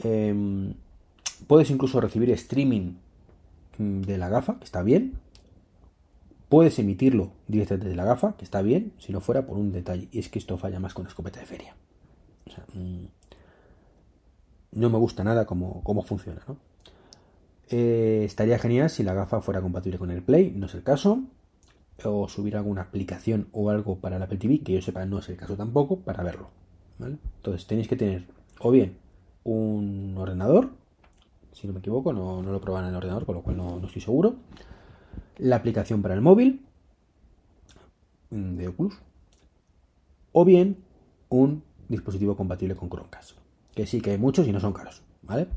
Em, 0.03 0.74
puedes 1.48 1.70
incluso 1.70 2.01
recibir 2.01 2.30
streaming 2.32 2.94
mm, 3.77 4.01
de 4.01 4.18
la 4.18 4.30
gafa, 4.30 4.58
que 4.58 4.65
está 4.65 4.82
bien, 4.82 5.13
puedes 6.50 6.77
emitirlo 6.80 7.32
directamente 7.48 7.88
desde 7.88 7.98
la 7.98 8.06
gafa, 8.06 8.36
que 8.36 8.44
está 8.44 8.62
bien, 8.62 8.94
si 8.98 9.13
no 9.13 9.22
fuera 9.22 9.46
por 9.46 9.58
un 9.58 9.72
detalle, 9.72 10.08
y 10.12 10.20
es 10.20 10.30
que 10.30 10.39
esto 10.39 10.58
falla 10.58 10.80
más 10.80 10.94
con 10.94 11.08
escopeta 11.08 11.39
de 11.39 11.46
feria. 11.46 11.75
O 12.48 12.51
sea, 12.51 12.65
mm, 12.74 13.06
no 14.72 14.90
me 14.90 14.98
gusta 14.98 15.24
nada 15.24 15.46
cómo, 15.46 15.84
cómo 15.84 16.04
funciona, 16.04 16.42
¿no? 16.48 16.58
Eh, 17.70 18.24
estaría 18.25 18.60
genial 18.60 18.90
si 18.90 19.01
la 19.01 19.13
gafa 19.13 19.42
fuera 19.42 19.62
compatible 19.62 19.98
con 19.98 20.12
el 20.12 20.22
Play, 20.22 20.51
no 20.56 20.66
es 20.66 20.75
el 20.75 20.84
caso. 20.84 21.24
O 22.04 22.28
subir 22.28 22.58
alguna 22.58 22.82
aplicación 22.82 23.48
o 23.51 23.70
algo 23.70 24.00
para 24.00 24.18
la 24.18 24.25
Apple 24.25 24.40
TV, 24.40 24.62
que 24.62 24.74
yo 24.74 24.82
sepa 24.82 25.06
no 25.06 25.20
es 25.20 25.30
el 25.30 25.38
caso 25.38 25.56
tampoco, 25.56 26.00
para 26.00 26.24
verlo. 26.24 26.50
Entonces 27.00 27.68
tenéis 27.68 27.88
que 27.88 27.96
tener 27.96 28.25
o 28.60 28.72
bien 28.72 28.98
un 29.44 30.16
ordenador, 30.18 30.70
si 31.54 31.68
no 31.68 31.74
me 31.74 31.80
equivoco, 31.80 32.13
no, 32.13 32.42
lo 32.42 32.62
proban 32.62 32.86
en 32.86 32.92
el 32.92 32.96
ordenador, 32.96 33.25
con 33.25 33.36
lo 33.36 33.42
cual 33.42 33.58
no, 33.58 33.80
estoy 33.86 34.01
seguro. 34.01 34.36
La 35.38 35.58
aplicación 35.58 36.01
para 36.01 36.13
el 36.13 36.22
móvil 36.22 36.66
mm, 38.30 38.56
de 38.58 38.68
Oculus. 38.68 38.96
O 40.34 40.46
bien 40.46 40.78
un 41.30 41.63
dispositivo 41.90 42.36
compatible 42.36 42.75
con 42.75 42.90
Chromecast. 42.90 43.40
Que 43.75 43.86
sí 43.86 44.01
que 44.01 44.12
hay 44.12 44.18
muchos 44.18 44.48
y 44.48 44.51
no 44.51 44.60
son 44.60 44.74
caros, 44.74 45.01
¿vale? 45.22 45.48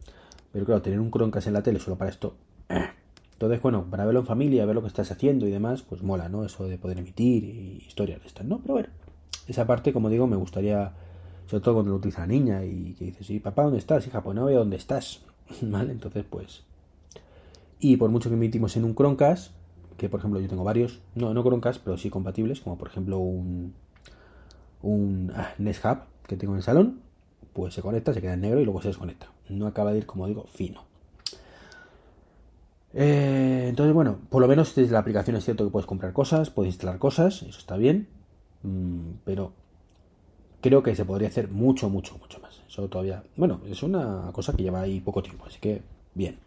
Pero 0.53 0.65
claro, 0.65 0.83
tener 0.83 1.01
un 1.01 1.11
Chromecast 1.11 1.49
en 1.49 1.53
la 1.55 1.63
tele 1.63 1.81
solo 1.81 1.97
para 1.97 2.11
esto. 2.11 2.37
Eh. 2.69 2.87
Entonces, 3.33 3.61
bueno, 3.61 3.85
para 3.91 4.05
verlo 4.05 4.21
en 4.21 4.27
familia, 4.27 4.65
ver 4.65 4.77
lo 4.77 4.83
que 4.83 4.89
estás 4.89 5.11
haciendo 5.11 5.47
y 5.47 5.51
demás, 5.51 5.83
pues 5.83 6.03
mola, 6.03 6.29
¿no? 6.29 6.45
Eso 6.45 6.69
de 6.69 6.79
poder 6.79 6.99
emitir 6.99 7.45
y 7.45 7.85
historias 7.87 8.21
de 8.21 8.29
estas, 8.29 8.47
¿no? 8.47 8.61
Pero 8.61 8.75
bueno, 8.75 8.89
esa 9.49 9.67
parte, 9.67 9.93
como 9.93 10.09
digo, 10.09 10.27
me 10.27 10.37
gustaría, 10.37 10.93
sobre 11.47 11.63
todo 11.63 11.75
cuando 11.75 11.91
lo 11.91 11.97
utiliza 11.97 12.21
la 12.21 12.29
niña 12.29 12.65
y 12.65 12.95
que 12.95 13.07
dice, 13.07 13.25
sí, 13.25 13.41
papá, 13.41 13.65
¿dónde 13.65 13.79
estás? 13.79 14.07
Hija, 14.07 14.23
pues 14.23 14.37
no 14.37 14.45
veo 14.45 14.61
dónde 14.61 14.77
estás, 14.77 15.23
¿vale? 15.63 15.93
Entonces, 15.93 16.25
pues. 16.29 16.63
Y 17.81 17.97
por 17.97 18.11
mucho 18.11 18.29
que 18.31 18.37
emitimos 18.37 18.77
en 18.77 18.85
un 18.85 18.95
Chromecast, 18.95 19.53
que 19.97 20.09
por 20.09 20.21
ejemplo 20.21 20.41
yo 20.41 20.49
tengo 20.49 20.65
varios, 20.65 21.01
no, 21.15 21.35
no 21.35 21.43
Chromecast, 21.43 21.83
pero 21.83 21.99
sí 21.99 22.11
compatibles, 22.11 22.61
como 22.61 22.79
por 22.79 22.89
ejemplo 22.89 23.19
un, 23.19 23.75
un 24.83 25.33
ah, 25.35 25.53
Nest 25.59 25.85
Hub 25.85 25.99
que 26.27 26.37
tengo 26.37 26.55
en 26.55 26.59
el 26.59 26.63
salón, 26.63 27.01
pues 27.55 27.73
se 27.73 27.81
conecta, 27.81 28.13
se 28.13 28.21
queda 28.21 28.35
en 28.35 28.43
negro 28.43 28.61
y 28.61 28.65
luego 28.65 28.83
se 28.83 28.89
desconecta 28.89 29.29
no 29.49 29.67
acaba 29.67 29.93
de 29.93 29.99
ir, 29.99 30.07
como 30.07 30.27
digo, 30.27 30.47
fino. 30.53 30.85
Eh, 32.93 33.67
entonces, 33.69 33.93
bueno, 33.93 34.19
por 34.31 34.41
lo 34.41 34.49
menos 34.49 34.75
desde 34.75 34.93
la 34.93 35.01
aplicación 35.01 35.37
es 35.37 35.45
cierto 35.45 35.65
que 35.65 35.71
puedes 35.71 35.87
comprar 35.87 36.13
cosas, 36.13 36.51
puedes 36.51 36.73
instalar 36.73 36.99
cosas, 36.99 37.43
eso 37.43 37.59
está 37.59 37.77
bien, 37.77 38.09
mm, 38.63 39.11
pero 39.25 39.53
creo 40.61 40.83
que 40.83 40.95
se 40.95 41.05
podría 41.05 41.29
hacer 41.29 41.49
mucho, 41.49 41.91
mucho, 41.91 42.17
mucho 42.19 42.39
más. 42.41 42.63
Eso 42.69 42.89
todavía, 42.89 43.25
bueno, 43.37 43.61
es 43.67 43.83
una 43.83 44.31
cosa 44.33 44.53
que 44.55 44.63
lleva 44.63 44.81
ahí 44.83 45.01
poco 45.01 45.23
tiempo, 45.23 45.45
así 45.47 45.59
que 45.61 45.83
bien. 46.15 46.39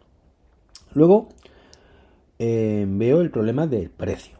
Luego 0.94 1.28
eh, 2.38 2.86
veo 2.88 3.20
el 3.20 3.30
problema 3.30 3.66
del 3.66 3.90
precio. 3.90 4.37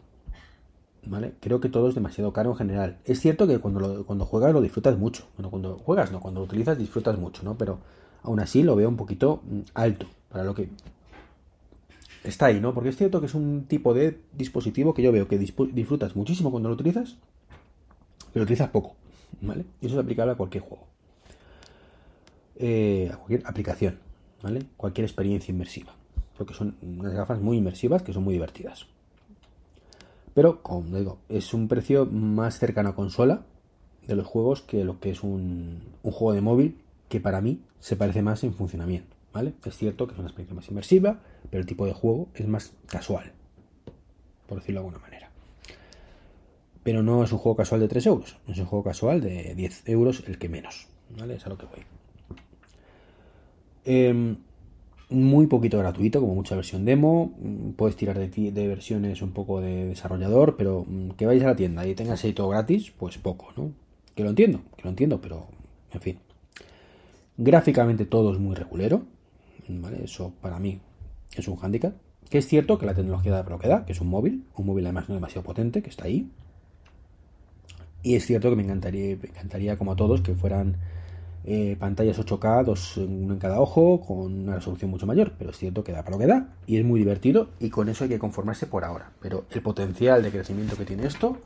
¿Vale? 1.08 1.32
Creo 1.40 1.58
que 1.58 1.70
todo 1.70 1.88
es 1.88 1.94
demasiado 1.94 2.34
caro 2.34 2.50
en 2.50 2.56
general. 2.56 2.98
Es 3.06 3.20
cierto 3.20 3.46
que 3.46 3.58
cuando, 3.60 4.04
cuando 4.04 4.26
juegas 4.26 4.52
lo 4.52 4.60
disfrutas 4.60 4.98
mucho. 4.98 5.24
Bueno, 5.36 5.50
cuando 5.50 5.78
juegas 5.78 6.12
no, 6.12 6.20
cuando 6.20 6.40
lo 6.40 6.46
utilizas 6.46 6.76
disfrutas 6.76 7.18
mucho, 7.18 7.42
¿no? 7.42 7.56
Pero 7.56 7.78
aún 8.22 8.40
así 8.40 8.62
lo 8.62 8.76
veo 8.76 8.88
un 8.90 8.96
poquito 8.96 9.40
mm, 9.42 9.60
alto 9.74 10.06
para 10.28 10.44
lo 10.44 10.54
que 10.54 10.68
está 12.24 12.46
ahí, 12.46 12.60
¿no? 12.60 12.74
Porque 12.74 12.90
es 12.90 12.96
cierto 12.96 13.20
que 13.20 13.26
es 13.26 13.34
un 13.34 13.64
tipo 13.66 13.94
de 13.94 14.20
dispositivo 14.34 14.92
que 14.92 15.02
yo 15.02 15.10
veo 15.10 15.28
que 15.28 15.38
disfrutas 15.38 16.14
muchísimo 16.14 16.50
cuando 16.50 16.68
lo 16.68 16.74
utilizas, 16.74 17.16
pero 18.32 18.40
lo 18.40 18.42
utilizas 18.42 18.68
poco, 18.68 18.94
¿vale? 19.40 19.64
Y 19.80 19.86
eso 19.86 19.94
es 19.94 20.02
aplicable 20.02 20.32
a 20.32 20.36
cualquier 20.36 20.62
juego. 20.62 20.84
Eh, 22.56 23.08
a 23.10 23.16
cualquier 23.16 23.46
aplicación, 23.46 23.98
¿vale? 24.42 24.66
Cualquier 24.76 25.06
experiencia 25.06 25.52
inmersiva. 25.52 25.94
Porque 26.36 26.52
son 26.52 26.76
unas 26.82 27.14
gafas 27.14 27.40
muy 27.40 27.56
inmersivas 27.56 28.02
que 28.02 28.12
son 28.12 28.24
muy 28.24 28.34
divertidas. 28.34 28.86
Pero, 30.38 30.62
como 30.62 30.96
digo, 30.96 31.18
es 31.28 31.52
un 31.52 31.66
precio 31.66 32.06
más 32.06 32.60
cercano 32.60 32.90
a 32.90 32.94
consola 32.94 33.42
de 34.06 34.14
los 34.14 34.24
juegos 34.24 34.62
que 34.62 34.84
lo 34.84 35.00
que 35.00 35.10
es 35.10 35.24
un, 35.24 35.82
un 36.04 36.12
juego 36.12 36.32
de 36.32 36.40
móvil 36.40 36.78
que 37.08 37.18
para 37.18 37.40
mí 37.40 37.60
se 37.80 37.96
parece 37.96 38.22
más 38.22 38.44
en 38.44 38.54
funcionamiento. 38.54 39.16
¿vale? 39.32 39.54
Es 39.64 39.76
cierto 39.76 40.06
que 40.06 40.12
es 40.12 40.18
una 40.20 40.28
experiencia 40.28 40.54
más 40.54 40.68
inmersiva, 40.68 41.18
pero 41.50 41.60
el 41.60 41.66
tipo 41.66 41.86
de 41.86 41.92
juego 41.92 42.28
es 42.34 42.46
más 42.46 42.72
casual, 42.86 43.32
por 44.46 44.60
decirlo 44.60 44.80
de 44.80 44.86
alguna 44.86 45.04
manera. 45.04 45.28
Pero 46.84 47.02
no 47.02 47.24
es 47.24 47.32
un 47.32 47.38
juego 47.38 47.56
casual 47.56 47.80
de 47.80 47.88
3 47.88 48.06
euros, 48.06 48.36
es 48.46 48.58
un 48.60 48.66
juego 48.66 48.84
casual 48.84 49.20
de 49.20 49.56
10 49.56 49.88
euros 49.88 50.22
el 50.28 50.38
que 50.38 50.48
menos. 50.48 50.86
¿vale? 51.18 51.34
Es 51.34 51.46
a 51.46 51.48
lo 51.48 51.58
que 51.58 51.66
voy. 51.66 51.82
Em, 53.84 54.36
muy 55.10 55.46
poquito 55.46 55.78
gratuito, 55.78 56.20
como 56.20 56.34
mucha 56.34 56.54
versión 56.54 56.84
demo. 56.84 57.32
Puedes 57.76 57.96
tirar 57.96 58.18
de, 58.18 58.68
versiones 58.68 59.22
un 59.22 59.32
poco 59.32 59.60
de 59.60 59.86
desarrollador, 59.86 60.56
pero 60.56 60.84
mm, 60.86 61.10
que 61.10 61.26
vayáis 61.26 61.44
a 61.44 61.48
la 61.48 61.56
tienda 61.56 61.86
y 61.86 61.94
tengas 61.94 62.22
ahí 62.24 62.32
todo 62.32 62.48
gratis, 62.48 62.92
pues 62.96 63.18
poco, 63.18 63.52
¿no? 63.56 63.72
Que 64.14 64.24
lo 64.24 64.30
entiendo, 64.30 64.60
que 64.76 64.84
lo 64.84 64.90
entiendo, 64.90 65.20
pero 65.20 65.46
en 65.92 66.00
fin. 66.00 66.18
Gráficamente 67.36 68.04
todo 68.04 68.32
es 68.32 68.38
muy 68.38 68.54
regulero, 68.54 69.02
¿vale? 69.68 70.04
Eso 70.04 70.32
para 70.40 70.58
mí 70.58 70.80
es 71.34 71.48
un 71.48 71.56
hándicap. 71.56 71.94
Que 72.28 72.38
es 72.38 72.46
cierto 72.46 72.78
que 72.78 72.84
la 72.84 72.94
tecnología 72.94 73.32
da 73.32 73.42
lo 73.42 73.58
que 73.58 73.68
da, 73.68 73.86
que 73.86 73.92
es 73.92 74.00
un 74.02 74.08
móvil, 74.08 74.44
un 74.54 74.66
móvil 74.66 74.84
además 74.84 75.08
no 75.08 75.14
demasiado 75.14 75.44
potente, 75.44 75.82
que 75.82 75.88
está 75.88 76.04
ahí. 76.04 76.30
Y 78.02 78.16
es 78.16 78.26
cierto 78.26 78.50
que 78.50 78.56
me 78.56 78.64
encantaría, 78.64 79.16
me 79.16 79.28
encantaría 79.28 79.78
como 79.78 79.92
a 79.92 79.96
todos, 79.96 80.20
que 80.20 80.34
fueran 80.34 80.76
eh, 81.44 81.76
pantallas 81.78 82.18
8K, 82.18 82.64
dos 82.64 82.96
uno 82.96 83.34
en 83.34 83.38
cada 83.38 83.60
ojo, 83.60 84.00
con 84.00 84.18
una 84.18 84.56
resolución 84.56 84.90
mucho 84.90 85.06
mayor, 85.06 85.32
pero 85.38 85.50
es 85.50 85.58
cierto 85.58 85.84
que 85.84 85.92
da 85.92 86.02
para 86.02 86.16
lo 86.16 86.18
que 86.18 86.26
da 86.26 86.48
y 86.66 86.76
es 86.76 86.84
muy 86.84 87.00
divertido 87.00 87.48
y 87.58 87.70
con 87.70 87.88
eso 87.88 88.04
hay 88.04 88.10
que 88.10 88.18
conformarse 88.18 88.66
por 88.66 88.84
ahora. 88.84 89.12
Pero 89.20 89.44
el 89.50 89.62
potencial 89.62 90.22
de 90.22 90.30
crecimiento 90.30 90.76
que 90.76 90.84
tiene 90.84 91.06
esto 91.06 91.38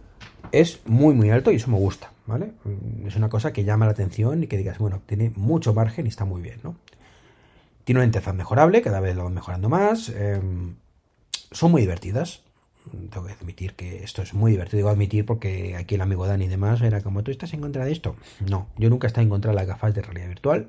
es 0.50 0.80
muy 0.86 1.14
muy 1.14 1.30
alto 1.30 1.50
y 1.52 1.56
eso 1.56 1.70
me 1.70 1.78
gusta, 1.78 2.12
¿vale? 2.26 2.52
Mm, 2.64 3.06
es 3.06 3.16
una 3.16 3.28
cosa 3.28 3.52
que 3.52 3.64
llama 3.64 3.86
la 3.86 3.92
atención 3.92 4.42
y 4.42 4.46
que 4.46 4.56
digas, 4.56 4.78
bueno, 4.78 5.02
tiene 5.06 5.32
mucho 5.36 5.74
margen 5.74 6.06
y 6.06 6.08
está 6.08 6.24
muy 6.24 6.42
bien, 6.42 6.60
¿no? 6.62 6.76
Tiene 7.84 8.00
una 8.00 8.06
interfaz 8.06 8.34
mejorable, 8.34 8.82
cada 8.82 9.00
vez 9.00 9.16
lo 9.16 9.24
van 9.24 9.34
mejorando 9.34 9.68
más. 9.68 10.08
Em, 10.10 10.76
son 11.50 11.70
muy 11.70 11.82
divertidas. 11.82 12.42
Tengo 13.10 13.26
que 13.26 13.32
admitir 13.32 13.74
que 13.74 14.02
esto 14.02 14.22
es 14.22 14.34
muy 14.34 14.52
divertido. 14.52 14.78
Digo 14.78 14.88
admitir 14.88 15.24
porque 15.24 15.76
aquí 15.76 15.94
el 15.94 16.00
amigo 16.00 16.26
Dani 16.26 16.46
y 16.46 16.48
demás 16.48 16.80
era 16.82 17.00
como, 17.00 17.22
¿tú 17.22 17.30
estás 17.30 17.52
en 17.54 17.60
contra 17.60 17.84
de 17.84 17.92
esto? 17.92 18.16
No, 18.48 18.68
yo 18.76 18.90
nunca 18.90 19.06
he 19.06 19.08
estado 19.08 19.22
en 19.22 19.30
contra 19.30 19.52
de 19.52 19.56
las 19.56 19.66
gafas 19.66 19.94
de 19.94 20.02
realidad 20.02 20.28
virtual. 20.28 20.68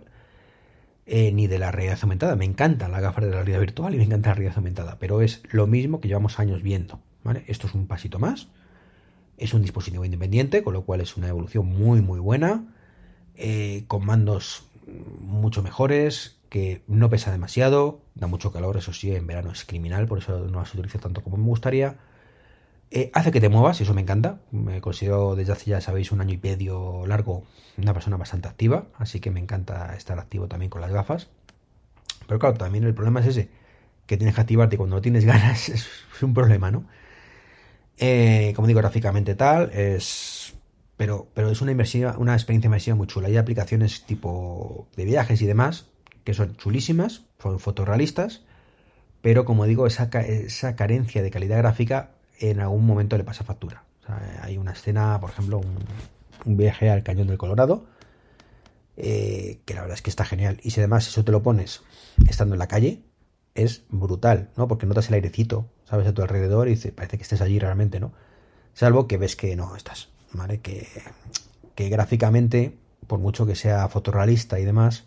Eh, 1.05 1.33
ni 1.33 1.47
de 1.47 1.59
la 1.59 1.69
realidad 1.71 1.99
aumentada. 2.01 2.35
Me 2.37 2.45
encantan 2.45 2.91
las 2.91 3.01
gafas 3.01 3.25
de 3.25 3.31
la 3.31 3.37
realidad 3.37 3.59
virtual 3.59 3.93
y 3.93 3.97
me 3.97 4.05
encanta 4.05 4.29
la 4.29 4.35
realidad 4.35 4.57
aumentada. 4.57 4.97
Pero 4.99 5.21
es 5.21 5.41
lo 5.51 5.67
mismo 5.67 5.99
que 5.99 6.07
llevamos 6.07 6.39
años 6.39 6.63
viendo. 6.63 6.99
¿vale? 7.23 7.43
Esto 7.47 7.67
es 7.67 7.73
un 7.73 7.87
pasito 7.87 8.19
más 8.19 8.47
es 9.37 9.53
un 9.53 9.61
dispositivo 9.61 10.05
independiente, 10.05 10.63
con 10.63 10.73
lo 10.73 10.83
cual 10.83 11.01
es 11.01 11.17
una 11.17 11.27
evolución 11.27 11.65
muy 11.65 12.01
muy 12.01 12.19
buena, 12.19 12.65
eh, 13.35 13.83
con 13.87 14.05
mandos 14.05 14.65
mucho 15.19 15.63
mejores, 15.63 16.37
que 16.53 16.83
no 16.85 17.09
pesa 17.09 17.31
demasiado, 17.31 18.01
da 18.13 18.27
mucho 18.27 18.51
calor, 18.51 18.77
eso 18.77 18.93
sí, 18.93 19.15
en 19.15 19.25
verano 19.25 19.51
es 19.51 19.65
criminal, 19.65 20.05
por 20.05 20.19
eso 20.19 20.37
no 20.37 20.59
las 20.59 20.71
utilizo 20.75 20.99
tanto 20.99 21.23
como 21.23 21.37
me 21.37 21.45
gustaría. 21.45 21.95
Eh, 22.91 23.09
hace 23.15 23.31
que 23.31 23.41
te 23.41 23.49
muevas, 23.49 23.79
y 23.79 23.83
eso 23.83 23.95
me 23.95 24.01
encanta. 24.01 24.39
Me 24.51 24.79
considero 24.79 25.35
desde 25.35 25.53
hace 25.53 25.71
ya 25.71 25.81
sabéis 25.81 26.11
un 26.11 26.21
año 26.21 26.35
y 26.35 26.37
medio 26.37 27.07
largo 27.07 27.43
una 27.75 27.91
persona 27.95 28.17
bastante 28.17 28.49
activa, 28.49 28.85
así 28.99 29.19
que 29.19 29.31
me 29.31 29.39
encanta 29.39 29.95
estar 29.95 30.19
activo 30.19 30.47
también 30.47 30.69
con 30.69 30.81
las 30.81 30.91
gafas. 30.91 31.27
Pero 32.27 32.37
claro, 32.37 32.55
también 32.55 32.83
el 32.83 32.93
problema 32.93 33.21
es 33.21 33.25
ese, 33.25 33.49
que 34.05 34.17
tienes 34.17 34.35
que 34.35 34.41
activarte 34.41 34.77
cuando 34.77 34.97
no 34.97 35.01
tienes 35.01 35.25
ganas, 35.31 35.69
es 35.69 35.89
un 36.21 36.35
problema, 36.35 36.69
¿no? 36.69 36.85
Eh, 37.97 38.53
como 38.55 38.67
digo, 38.67 38.79
gráficamente 38.79 39.33
tal, 39.33 39.71
es. 39.71 40.53
Pero, 40.97 41.29
pero 41.33 41.49
es 41.49 41.61
una, 41.61 41.71
una 42.19 42.33
experiencia 42.35 42.67
inmersiva 42.67 42.95
muy 42.95 43.07
chula. 43.07 43.27
Hay 43.27 43.37
aplicaciones 43.37 44.03
tipo 44.05 44.87
de 44.95 45.05
viajes 45.05 45.41
y 45.41 45.47
demás 45.47 45.87
que 46.23 46.33
son 46.33 46.55
chulísimas, 46.55 47.23
son 47.41 47.59
fotorrealistas, 47.59 48.43
pero 49.21 49.45
como 49.45 49.65
digo, 49.65 49.87
esa, 49.87 50.09
esa 50.21 50.75
carencia 50.75 51.21
de 51.21 51.31
calidad 51.31 51.57
gráfica 51.57 52.11
en 52.39 52.59
algún 52.59 52.85
momento 52.85 53.17
le 53.17 53.23
pasa 53.23 53.43
factura. 53.43 53.83
hay 54.41 54.57
una 54.57 54.73
escena, 54.73 55.19
por 55.19 55.29
ejemplo, 55.29 55.59
un, 55.59 56.57
viaje 56.57 56.89
al 56.89 57.03
cañón 57.03 57.27
del 57.27 57.37
Colorado, 57.37 57.85
eh, 58.97 59.61
que 59.65 59.73
la 59.73 59.81
verdad 59.81 59.95
es 59.95 60.01
que 60.01 60.09
está 60.09 60.25
genial. 60.25 60.59
Y 60.61 60.71
si 60.71 60.81
además 60.81 61.07
eso 61.07 61.23
te 61.23 61.31
lo 61.31 61.41
pones 61.41 61.83
estando 62.27 62.55
en 62.55 62.59
la 62.59 62.67
calle, 62.67 63.01
es 63.55 63.83
brutal, 63.89 64.49
¿no? 64.57 64.67
Porque 64.67 64.85
notas 64.85 65.07
el 65.07 65.15
airecito, 65.15 65.69
sabes, 65.85 66.05
a 66.05 66.13
tu 66.13 66.21
alrededor 66.21 66.67
y 66.67 66.75
parece 66.75 67.17
que 67.17 67.23
estés 67.23 67.41
allí 67.41 67.59
realmente, 67.59 67.99
¿no? 67.99 68.11
Salvo 68.73 69.07
que 69.07 69.17
ves 69.17 69.35
que 69.35 69.55
no 69.55 69.75
estás, 69.75 70.09
¿vale? 70.33 70.59
Que, 70.59 70.87
que 71.75 71.89
gráficamente, 71.89 72.77
por 73.07 73.19
mucho 73.19 73.45
que 73.45 73.55
sea 73.55 73.87
fotorrealista 73.87 74.59
y 74.59 74.65
demás, 74.65 75.05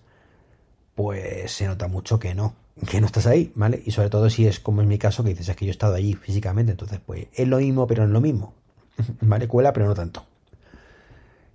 pues 0.96 1.52
se 1.52 1.66
nota 1.66 1.86
mucho 1.86 2.18
que 2.18 2.34
no, 2.34 2.54
que 2.88 3.00
no 3.00 3.06
estás 3.06 3.26
ahí, 3.26 3.52
¿vale? 3.54 3.82
Y 3.84 3.92
sobre 3.92 4.10
todo 4.10 4.28
si 4.28 4.48
es 4.48 4.58
como 4.58 4.82
en 4.82 4.88
mi 4.88 4.98
caso, 4.98 5.22
que 5.22 5.30
dices, 5.30 5.50
es 5.50 5.56
que 5.56 5.66
yo 5.66 5.70
he 5.70 5.72
estado 5.72 5.94
allí 5.94 6.14
físicamente, 6.14 6.72
entonces 6.72 6.98
pues 7.04 7.28
es 7.34 7.46
lo 7.46 7.58
mismo, 7.58 7.86
pero 7.86 8.02
no 8.02 8.08
es 8.08 8.12
lo 8.14 8.20
mismo, 8.20 8.54
¿vale? 9.20 9.46
Cuela, 9.46 9.72
pero 9.72 9.86
no 9.86 9.94
tanto. 9.94 10.24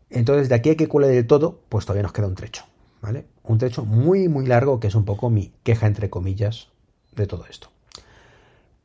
Entonces, 0.10 0.48
de 0.48 0.56
aquí 0.56 0.70
a 0.70 0.78
que 0.78 0.88
cuele 0.88 1.08
del 1.08 1.26
todo, 1.26 1.60
pues 1.70 1.86
todavía 1.86 2.04
nos 2.04 2.14
queda 2.14 2.28
un 2.28 2.36
trecho, 2.36 2.66
¿vale? 3.02 3.26
Un 3.44 3.58
trecho 3.58 3.84
muy, 3.84 4.28
muy 4.28 4.46
largo, 4.46 4.80
que 4.80 4.88
es 4.88 4.96
un 4.96 5.06
poco 5.06 5.30
mi 5.30 5.52
queja, 5.64 5.88
entre 5.88 6.10
comillas, 6.10 6.68
de 7.16 7.28
todo 7.28 7.46
esto. 7.50 7.72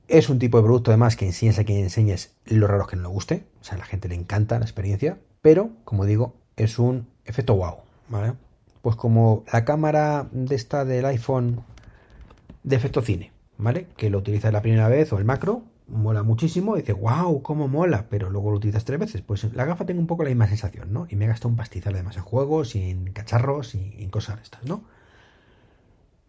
Es 0.09 0.29
un 0.29 0.39
tipo 0.39 0.59
de 0.59 0.65
producto 0.65 0.93
además 0.93 1.17
que 1.17 1.27
enseñas 1.27 1.59
a 1.59 1.65
quien 1.65 1.79
enseñes 1.79 2.33
lo 2.45 2.69
raro 2.69 2.87
que 2.87 2.95
no 2.97 3.03
le 3.03 3.09
guste. 3.09 3.45
O 3.61 3.65
sea, 3.65 3.75
a 3.75 3.79
la 3.79 3.85
gente 3.85 4.09
le 4.09 4.15
encanta 4.15 4.59
la 4.59 4.65
experiencia. 4.65 5.19
Pero, 5.43 5.71
como 5.85 6.05
digo, 6.05 6.35
es 6.57 6.79
un 6.79 7.09
efecto 7.25 7.57
wow. 7.57 7.79
¿Vale? 8.09 8.35
Pues 8.87 8.95
como 8.95 9.43
la 9.53 9.65
cámara 9.65 10.29
de 10.31 10.55
esta 10.55 10.85
del 10.85 11.07
iPhone 11.07 11.65
de 12.63 12.77
efecto 12.77 13.03
cine. 13.03 13.33
¿Vale? 13.59 13.89
Que 13.97 14.11
lo 14.11 14.19
utilizas 14.19 14.53
la 14.53 14.63
primera 14.63 14.89
vez 14.89 15.13
o 15.13 15.19
el 15.19 15.25
macro. 15.25 15.65
Mola 15.89 16.23
muchísimo. 16.23 16.79
Y 16.79 16.83
wow, 16.93 17.43
cómo 17.43 17.67
mola. 17.67 18.07
Pero 18.09 18.31
luego 18.31 18.53
lo 18.53 18.59
utilizas 18.59 18.85
tres 18.85 19.01
veces. 19.01 19.23
Pues 19.23 19.53
la 19.55 19.65
gafa 19.65 19.87
tengo 19.87 19.99
un 19.99 20.07
poco 20.07 20.23
la 20.23 20.29
misma 20.29 20.47
sensación, 20.47 20.93
¿no? 20.93 21.09
Y 21.11 21.17
me 21.17 21.25
he 21.25 21.29
gastado 21.29 21.49
un 21.49 21.57
pastizal 21.57 21.95
además 21.95 22.17
en 22.17 22.23
juegos 22.23 22.77
y 22.77 22.91
en 22.91 23.13
cacharros 23.13 23.75
y 23.75 23.97
en 23.99 24.09
cosas 24.09 24.39
estas, 24.41 24.63
¿no? 24.63 24.85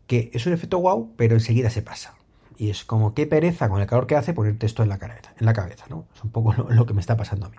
Que 0.08 0.32
es 0.34 0.48
un 0.48 0.54
efecto 0.54 0.80
wow, 0.80 1.14
pero 1.16 1.36
enseguida 1.36 1.70
se 1.70 1.84
pasa. 1.84 2.16
Y 2.58 2.72
es 2.72 2.84
como 2.84 3.14
qué 3.14 3.28
pereza 3.28 3.70
con 3.70 3.82
el 3.82 3.86
calor 3.86 4.08
que 4.08 4.16
hace 4.16 4.34
ponerte 4.34 4.66
esto 4.66 4.82
en 4.82 4.90
la 4.90 4.98
cabeza, 4.98 5.32
en 5.40 5.46
la 5.46 5.54
cabeza, 5.54 5.86
¿no? 5.92 6.08
Es 6.16 6.24
un 6.24 6.32
poco 6.32 6.54
lo, 6.54 6.88
que 6.88 6.96
me 6.96 7.02
está 7.02 7.16
pasando 7.16 7.46
a 7.46 7.50
mí. 7.50 7.58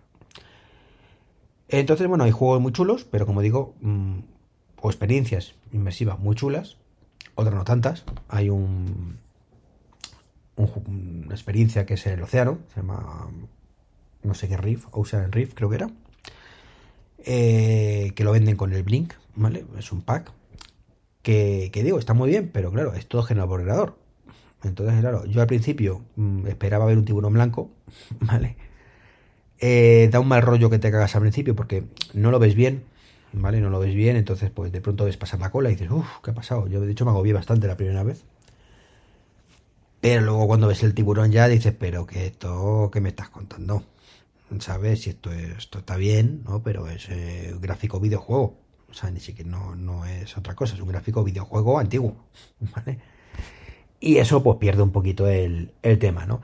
Entonces, 1.69 2.09
bueno, 2.09 2.25
hay 2.25 2.33
juegos 2.33 2.61
muy 2.61 2.73
chulos, 2.73 3.05
pero 3.05 3.27
como 3.27 3.43
digo, 3.43 3.77
mm, 3.81 4.19
o 4.81 4.91
experiencias 4.91 5.55
inmersivas 5.73 6.19
muy 6.19 6.37
chulas, 6.37 6.77
otras 7.35 7.55
no 7.55 7.65
tantas. 7.65 8.05
Hay 8.29 8.49
un, 8.49 9.19
una 10.57 11.35
experiencia 11.35 11.87
que 11.87 11.95
es 11.95 12.07
el 12.07 12.23
océano, 12.23 12.59
se 12.75 12.81
llama 12.81 13.29
no 14.23 14.35
sé 14.35 14.49
qué 14.49 14.57
Riff, 14.57 14.87
Ocean 14.91 15.33
Riff 15.33 15.55
creo 15.55 15.69
que 15.69 15.77
era, 15.77 15.91
eh, 17.19 18.13
que 18.15 18.25
lo 18.25 18.33
venden 18.33 18.57
con 18.57 18.73
el 18.73 18.83
Blink, 18.83 19.15
¿vale? 19.35 19.65
Es 19.79 19.93
un 19.93 20.03
pack 20.03 20.33
que, 21.23 21.71
digo, 21.75 21.99
está 21.99 22.15
muy 22.15 22.31
bien, 22.31 22.51
pero 22.53 22.71
claro, 22.71 22.95
es 22.95 23.07
todo 23.07 23.23
generado. 23.23 23.99
Entonces, 24.65 25.01
claro, 25.01 25.27
yo 25.27 25.41
al 25.41 25.47
principio 25.47 26.03
mm, 26.17 26.47
esperaba 26.47 26.87
ver 26.87 26.97
un 26.97 27.05
tiburón 27.05 27.35
blanco, 27.35 27.71
¿vale? 28.21 28.57
Eh, 29.61 30.09
da 30.11 30.21
un 30.21 30.29
mal 30.29 30.43
rollo 30.43 30.71
que 30.71 30.79
te 30.79 30.91
cagas 30.91 31.15
al 31.17 31.23
principio 31.23 31.55
porque 31.55 31.85
no 32.15 32.31
lo 32.31 32.39
ves 32.39 32.55
bien, 32.55 32.85
¿vale? 33.33 33.61
No 33.61 33.71
lo 33.71 33.81
ves 33.81 33.95
bien, 33.95 34.17
entonces 34.17 34.51
pues 34.51 34.73
de 34.73 34.81
pronto 34.81 35.05
ves 35.05 35.17
pasar 35.17 35.41
la 35.41 35.51
cola 35.51 35.71
y 35.71 35.73
dices, 35.73 35.91
uff, 35.91 36.07
¿qué 36.23 36.31
ha 36.31 36.35
pasado? 36.35 36.67
Yo 36.69 36.81
de 36.81 36.93
hecho 36.93 37.05
me 37.05 37.11
agobié 37.11 37.33
bastante 37.33 37.67
la 37.67 37.77
primera 37.77 38.03
vez. 38.03 38.25
Pero 40.01 40.23
luego 40.23 40.47
cuando 40.47 40.69
ves 40.69 40.83
el 40.83 40.95
tiburón 40.95 41.33
ya 41.33 41.49
dices, 41.49 41.75
pero 41.79 42.07
que 42.07 42.27
esto, 42.27 42.91
¿qué 42.93 43.01
me 43.01 43.09
estás 43.09 43.31
contando? 43.31 43.83
¿Sabes? 44.61 45.03
Si 45.03 45.11
esto, 45.11 45.33
esto 45.33 45.81
está 45.81 45.97
bien, 45.97 46.43
¿no? 46.45 46.63
Pero 46.63 46.89
es 46.89 47.09
eh, 47.11 47.55
gráfico 47.61 48.01
videojuego. 48.01 48.57
O 48.91 48.95
sea, 48.95 49.11
ni 49.11 49.21
siquiera 49.21 49.51
no, 49.51 49.75
no 49.75 50.07
es 50.07 50.37
otra 50.39 50.55
cosa, 50.55 50.75
es 50.75 50.81
un 50.81 50.89
gráfico 50.89 51.23
videojuego 51.23 51.79
antiguo, 51.79 52.17
¿vale? 52.75 52.99
Y 54.01 54.19
eso 54.19 54.43
pues 54.43 54.59
pierde 54.59 54.83
un 54.83 54.93
poquito 54.93 55.27
el, 55.29 55.73
tema, 55.99 56.25
¿no? 56.27 56.41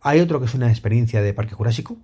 Hay 0.00 0.20
otro 0.20 0.38
que 0.40 0.46
es 0.46 0.54
una 0.54 0.70
experiencia 0.70 1.20
de 1.20 1.34
Parque 1.34 1.54
Jurásico, 1.54 1.96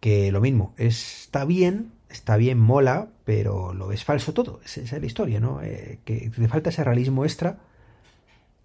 que 0.00 0.32
lo 0.32 0.40
mismo, 0.40 0.74
está 0.76 1.44
bien, 1.44 1.92
está 2.12 2.36
bien, 2.36 2.58
mola, 2.58 3.08
pero 3.24 3.74
lo 3.74 3.88
ves 3.88 4.04
falso 4.04 4.32
todo. 4.32 4.60
Esa 4.64 4.80
es 4.80 4.92
la 4.92 5.06
historia, 5.06 5.40
¿no? 5.40 5.62
Eh, 5.62 5.98
que 6.04 6.30
te 6.30 6.48
falta 6.48 6.70
ese 6.70 6.84
realismo 6.84 7.24
extra 7.24 7.58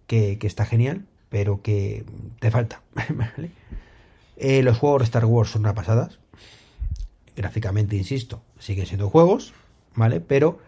que, 0.08 0.38
está 0.42 0.66
genial, 0.66 1.06
pero 1.30 1.62
que 1.62 2.06
te 2.40 2.52
falta. 2.52 2.82
Eh, 4.40 4.62
los 4.62 4.78
juegos 4.78 5.00
de 5.00 5.06
Star 5.06 5.26
Wars 5.26 5.50
son 5.50 5.64
una. 5.64 6.20
Gráficamente, 7.36 7.96
insisto, 7.96 8.44
siguen 8.60 8.86
siendo 8.86 9.10
juegos, 9.10 9.56
¿vale? 9.96 10.22
Pero 10.22 10.60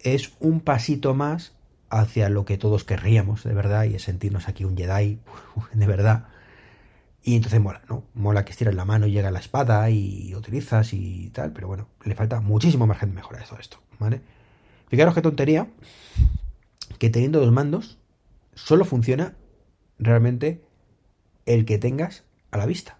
es 0.00 0.32
un 0.38 0.60
pasito 0.60 1.14
más 1.14 1.54
hacia 1.88 2.28
lo 2.28 2.44
que 2.44 2.58
todos 2.58 2.84
querríamos, 2.84 3.42
de 3.42 3.54
verdad, 3.54 3.84
y 3.84 3.94
es 3.94 4.02
sentirnos 4.02 4.48
aquí 4.48 4.66
un 4.66 4.76
Jedi, 4.76 5.18
de 5.72 5.86
verdad. 5.86 6.26
Y 7.26 7.36
entonces 7.36 7.58
mola, 7.58 7.80
¿no? 7.88 8.04
Mola 8.12 8.44
que 8.44 8.52
estiras 8.52 8.74
la 8.74 8.84
mano 8.84 9.06
y 9.06 9.12
llega 9.12 9.30
la 9.30 9.38
espada 9.38 9.88
y 9.88 10.34
utilizas 10.34 10.92
y 10.92 11.30
tal, 11.30 11.52
pero 11.52 11.66
bueno, 11.66 11.88
le 12.04 12.14
falta 12.14 12.42
muchísimo 12.42 12.86
margen 12.86 13.08
de 13.08 13.14
mejora 13.14 13.40
a 13.40 13.44
todo 13.44 13.58
esto, 13.58 13.78
¿vale? 13.98 14.20
Fijaros 14.88 15.14
qué 15.14 15.22
tontería 15.22 15.66
que 16.98 17.08
teniendo 17.08 17.40
dos 17.40 17.50
mandos 17.50 17.98
solo 18.54 18.84
funciona 18.84 19.34
realmente 19.98 20.62
el 21.46 21.64
que 21.64 21.78
tengas 21.78 22.24
a 22.50 22.58
la 22.58 22.66
vista, 22.66 22.98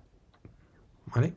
¿vale? 1.15 1.35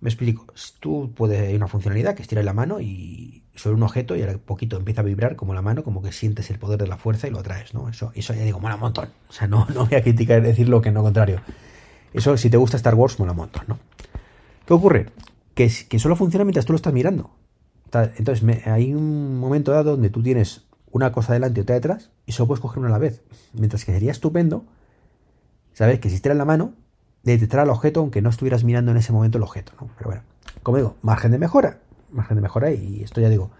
Me 0.00 0.08
explico. 0.08 0.46
Tú 0.78 1.12
puedes, 1.14 1.40
hay 1.40 1.56
una 1.56 1.66
funcionalidad 1.66 2.14
que 2.14 2.22
estiras 2.22 2.44
la 2.44 2.54
mano 2.54 2.80
y 2.80 3.42
sobre 3.56 3.74
un 3.74 3.82
objeto 3.82 4.14
y 4.14 4.22
a 4.22 4.38
poquito 4.38 4.76
empieza 4.76 5.00
a 5.00 5.04
vibrar 5.04 5.34
como 5.34 5.54
la 5.54 5.60
mano, 5.60 5.82
como 5.82 6.02
que 6.02 6.12
sientes 6.12 6.50
el 6.50 6.58
poder 6.60 6.78
de 6.78 6.86
la 6.86 6.96
fuerza 6.96 7.26
y 7.26 7.30
lo 7.30 7.40
atraes, 7.40 7.74
¿no? 7.74 7.88
Eso, 7.88 8.12
eso 8.14 8.32
ya 8.32 8.44
digo, 8.44 8.60
mola 8.60 8.76
un 8.76 8.80
montón. 8.80 9.08
O 9.28 9.32
sea, 9.32 9.48
no, 9.48 9.66
no 9.74 9.86
voy 9.86 9.98
a 9.98 10.02
criticar 10.02 10.38
y 10.38 10.42
decir 10.42 10.68
lo 10.68 10.80
que 10.80 10.92
no 10.92 11.02
contrario. 11.02 11.42
Eso, 12.12 12.36
si 12.36 12.50
te 12.50 12.56
gusta 12.56 12.76
Star 12.76 12.94
Wars, 12.94 13.18
mola 13.18 13.32
un 13.32 13.38
montón, 13.38 13.64
¿no? 13.68 13.78
¿Qué 14.66 14.74
ocurre? 14.74 15.06
Que, 15.54 15.70
que 15.88 15.98
solo 15.98 16.16
funciona 16.16 16.44
mientras 16.44 16.64
tú 16.64 16.72
lo 16.72 16.76
estás 16.76 16.92
mirando. 16.92 17.30
Entonces, 18.16 18.66
hay 18.66 18.94
un 18.94 19.38
momento 19.38 19.72
dado 19.72 19.92
donde 19.92 20.10
tú 20.10 20.22
tienes 20.22 20.64
una 20.92 21.12
cosa 21.12 21.32
delante 21.32 21.60
y 21.60 21.62
otra 21.62 21.74
detrás 21.74 22.10
y 22.26 22.32
solo 22.32 22.48
puedes 22.48 22.60
coger 22.60 22.78
una 22.78 22.88
a 22.88 22.92
la 22.92 22.98
vez. 22.98 23.22
Mientras 23.52 23.84
que 23.84 23.92
sería 23.92 24.12
estupendo, 24.12 24.64
¿sabes? 25.72 25.98
Que 26.00 26.10
si 26.10 26.20
en 26.22 26.38
la 26.38 26.44
mano, 26.44 26.74
detectar 27.22 27.60
al 27.60 27.70
objeto 27.70 28.00
aunque 28.00 28.22
no 28.22 28.30
estuvieras 28.30 28.64
mirando 28.64 28.90
en 28.90 28.96
ese 28.96 29.12
momento 29.12 29.38
el 29.38 29.44
objeto, 29.44 29.72
¿no? 29.80 29.88
Pero 29.96 30.10
bueno, 30.10 30.22
como 30.62 30.76
digo, 30.76 30.96
margen 31.02 31.32
de 31.32 31.38
mejora, 31.38 31.80
margen 32.10 32.36
de 32.36 32.42
mejora 32.42 32.72
y 32.72 33.02
esto 33.02 33.20
ya 33.20 33.28
digo, 33.28 33.50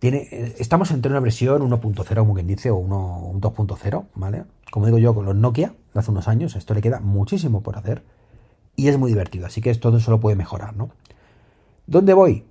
eh, 0.00 0.54
estamos 0.58 0.90
entre 0.90 1.10
una 1.10 1.20
versión 1.20 1.62
1.0, 1.62 2.14
como 2.16 2.34
quien 2.34 2.46
dice, 2.46 2.70
o 2.70 2.76
un 2.76 3.40
2.0, 3.40 4.06
¿vale? 4.14 4.44
Como 4.70 4.86
digo 4.86 4.98
yo, 4.98 5.14
con 5.14 5.24
los 5.24 5.34
Nokia 5.34 5.74
de 5.92 6.00
hace 6.00 6.10
unos 6.10 6.28
años, 6.28 6.56
esto 6.56 6.74
le 6.74 6.80
queda 6.80 7.00
muchísimo 7.00 7.62
por 7.62 7.76
hacer 7.76 8.02
y 8.76 8.86
es 8.86 8.96
muy 8.96 9.10
divertido, 9.10 9.46
así 9.46 9.60
que 9.60 9.70
esto 9.70 9.98
solo 9.98 10.20
puede 10.20 10.36
mejorar, 10.36 10.76
¿no? 10.76 10.90
¿Dónde 11.86 12.14
voy? 12.14 12.44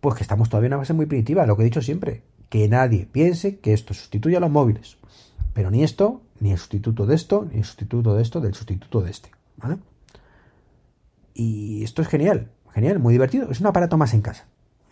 Pues 0.00 0.14
que 0.14 0.22
estamos 0.22 0.48
todavía 0.48 0.68
en 0.68 0.74
una 0.74 0.78
base 0.78 0.92
muy 0.92 1.06
primitiva, 1.06 1.46
lo 1.46 1.56
que 1.56 1.62
he 1.62 1.64
dicho 1.64 1.82
siempre, 1.82 2.22
que 2.48 2.68
nadie 2.68 3.06
piense 3.10 3.58
que 3.58 3.72
esto 3.72 3.92
sustituye 3.92 4.36
a 4.36 4.40
los 4.40 4.50
móviles, 4.50 4.98
pero 5.52 5.70
ni 5.72 5.82
esto, 5.82 6.20
ni 6.38 6.52
el 6.52 6.58
sustituto 6.58 7.06
de 7.06 7.16
esto, 7.16 7.48
ni 7.50 7.58
el 7.58 7.64
sustituto 7.64 8.14
de 8.14 8.22
esto, 8.22 8.40
del 8.40 8.54
sustituto 8.54 9.00
de 9.00 9.10
este, 9.10 9.30
¿vale? 9.56 9.78
Y 11.34 11.82
esto 11.82 12.02
es 12.02 12.08
genial, 12.08 12.52
genial, 12.72 13.00
muy 13.00 13.12
divertido, 13.12 13.50
es 13.50 13.60
un 13.60 13.66
aparato 13.66 13.96
más 13.96 14.14
en 14.14 14.20
casa, 14.20 14.46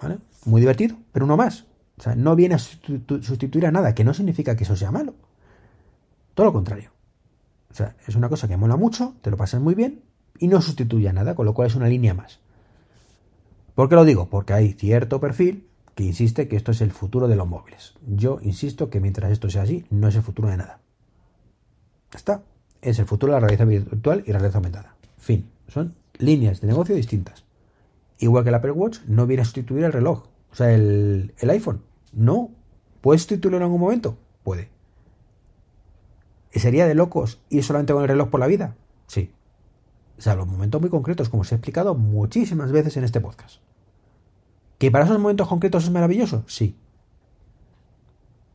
¿vale? 0.04 0.18
Muy 0.44 0.60
divertido, 0.60 0.96
pero 1.12 1.24
uno 1.24 1.36
más. 1.36 1.64
O 1.98 2.02
sea, 2.02 2.14
no 2.14 2.36
viene 2.36 2.56
a 2.56 2.58
sustituir 2.58 3.66
a 3.66 3.70
nada, 3.70 3.94
que 3.94 4.04
no 4.04 4.14
significa 4.14 4.56
que 4.56 4.64
eso 4.64 4.76
sea 4.76 4.90
malo. 4.90 5.14
Todo 6.34 6.46
lo 6.46 6.52
contrario. 6.52 6.90
O 7.70 7.74
sea, 7.74 7.96
es 8.06 8.14
una 8.14 8.28
cosa 8.28 8.46
que 8.48 8.56
mola 8.56 8.76
mucho, 8.76 9.14
te 9.22 9.30
lo 9.30 9.36
pasas 9.36 9.60
muy 9.60 9.74
bien 9.74 10.02
y 10.38 10.48
no 10.48 10.60
sustituye 10.60 11.08
a 11.08 11.12
nada, 11.12 11.34
con 11.34 11.46
lo 11.46 11.54
cual 11.54 11.68
es 11.68 11.74
una 11.74 11.88
línea 11.88 12.14
más. 12.14 12.40
¿Por 13.74 13.88
qué 13.88 13.94
lo 13.94 14.04
digo? 14.04 14.28
Porque 14.28 14.52
hay 14.52 14.72
cierto 14.74 15.20
perfil 15.20 15.66
que 15.94 16.04
insiste 16.04 16.48
que 16.48 16.56
esto 16.56 16.72
es 16.72 16.80
el 16.80 16.90
futuro 16.90 17.28
de 17.28 17.36
los 17.36 17.48
móviles. 17.48 17.94
Yo 18.06 18.38
insisto 18.42 18.90
que 18.90 19.00
mientras 19.00 19.32
esto 19.32 19.48
sea 19.48 19.62
así, 19.62 19.86
no 19.90 20.08
es 20.08 20.16
el 20.16 20.22
futuro 20.22 20.48
de 20.48 20.56
nada. 20.56 20.80
Está. 22.12 22.42
Es 22.82 22.98
el 22.98 23.06
futuro 23.06 23.32
de 23.32 23.40
la 23.40 23.46
realidad 23.46 23.66
virtual 23.66 24.22
y 24.26 24.32
la 24.32 24.38
realidad 24.38 24.56
aumentada. 24.56 24.94
Fin. 25.16 25.48
Son 25.68 25.94
líneas 26.18 26.60
de 26.60 26.66
negocio 26.66 26.94
distintas. 26.94 27.43
Igual 28.24 28.42
que 28.42 28.48
el 28.48 28.54
Apple 28.54 28.70
Watch 28.70 29.00
no 29.06 29.26
viene 29.26 29.42
a 29.42 29.44
sustituir 29.44 29.84
el 29.84 29.92
reloj. 29.92 30.28
O 30.50 30.54
sea, 30.54 30.72
el, 30.72 31.34
el 31.36 31.50
iPhone. 31.50 31.82
No. 32.14 32.52
¿Puede 33.02 33.18
sustituirlo 33.18 33.58
en 33.58 33.64
algún 33.64 33.78
momento? 33.78 34.16
Puede. 34.42 34.70
¿Sería 36.50 36.86
de 36.86 36.94
locos 36.94 37.42
ir 37.50 37.62
solamente 37.62 37.92
con 37.92 38.00
el 38.00 38.08
reloj 38.08 38.30
por 38.30 38.40
la 38.40 38.46
vida? 38.46 38.76
Sí. 39.08 39.30
O 40.16 40.22
sea, 40.22 40.36
los 40.36 40.46
momentos 40.46 40.80
muy 40.80 40.88
concretos, 40.88 41.28
como 41.28 41.44
se 41.44 41.54
ha 41.54 41.58
explicado 41.58 41.94
muchísimas 41.96 42.72
veces 42.72 42.96
en 42.96 43.04
este 43.04 43.20
podcast. 43.20 43.56
¿Que 44.78 44.90
para 44.90 45.04
esos 45.04 45.18
momentos 45.18 45.46
concretos 45.46 45.84
es 45.84 45.90
maravilloso? 45.90 46.44
Sí. 46.46 46.78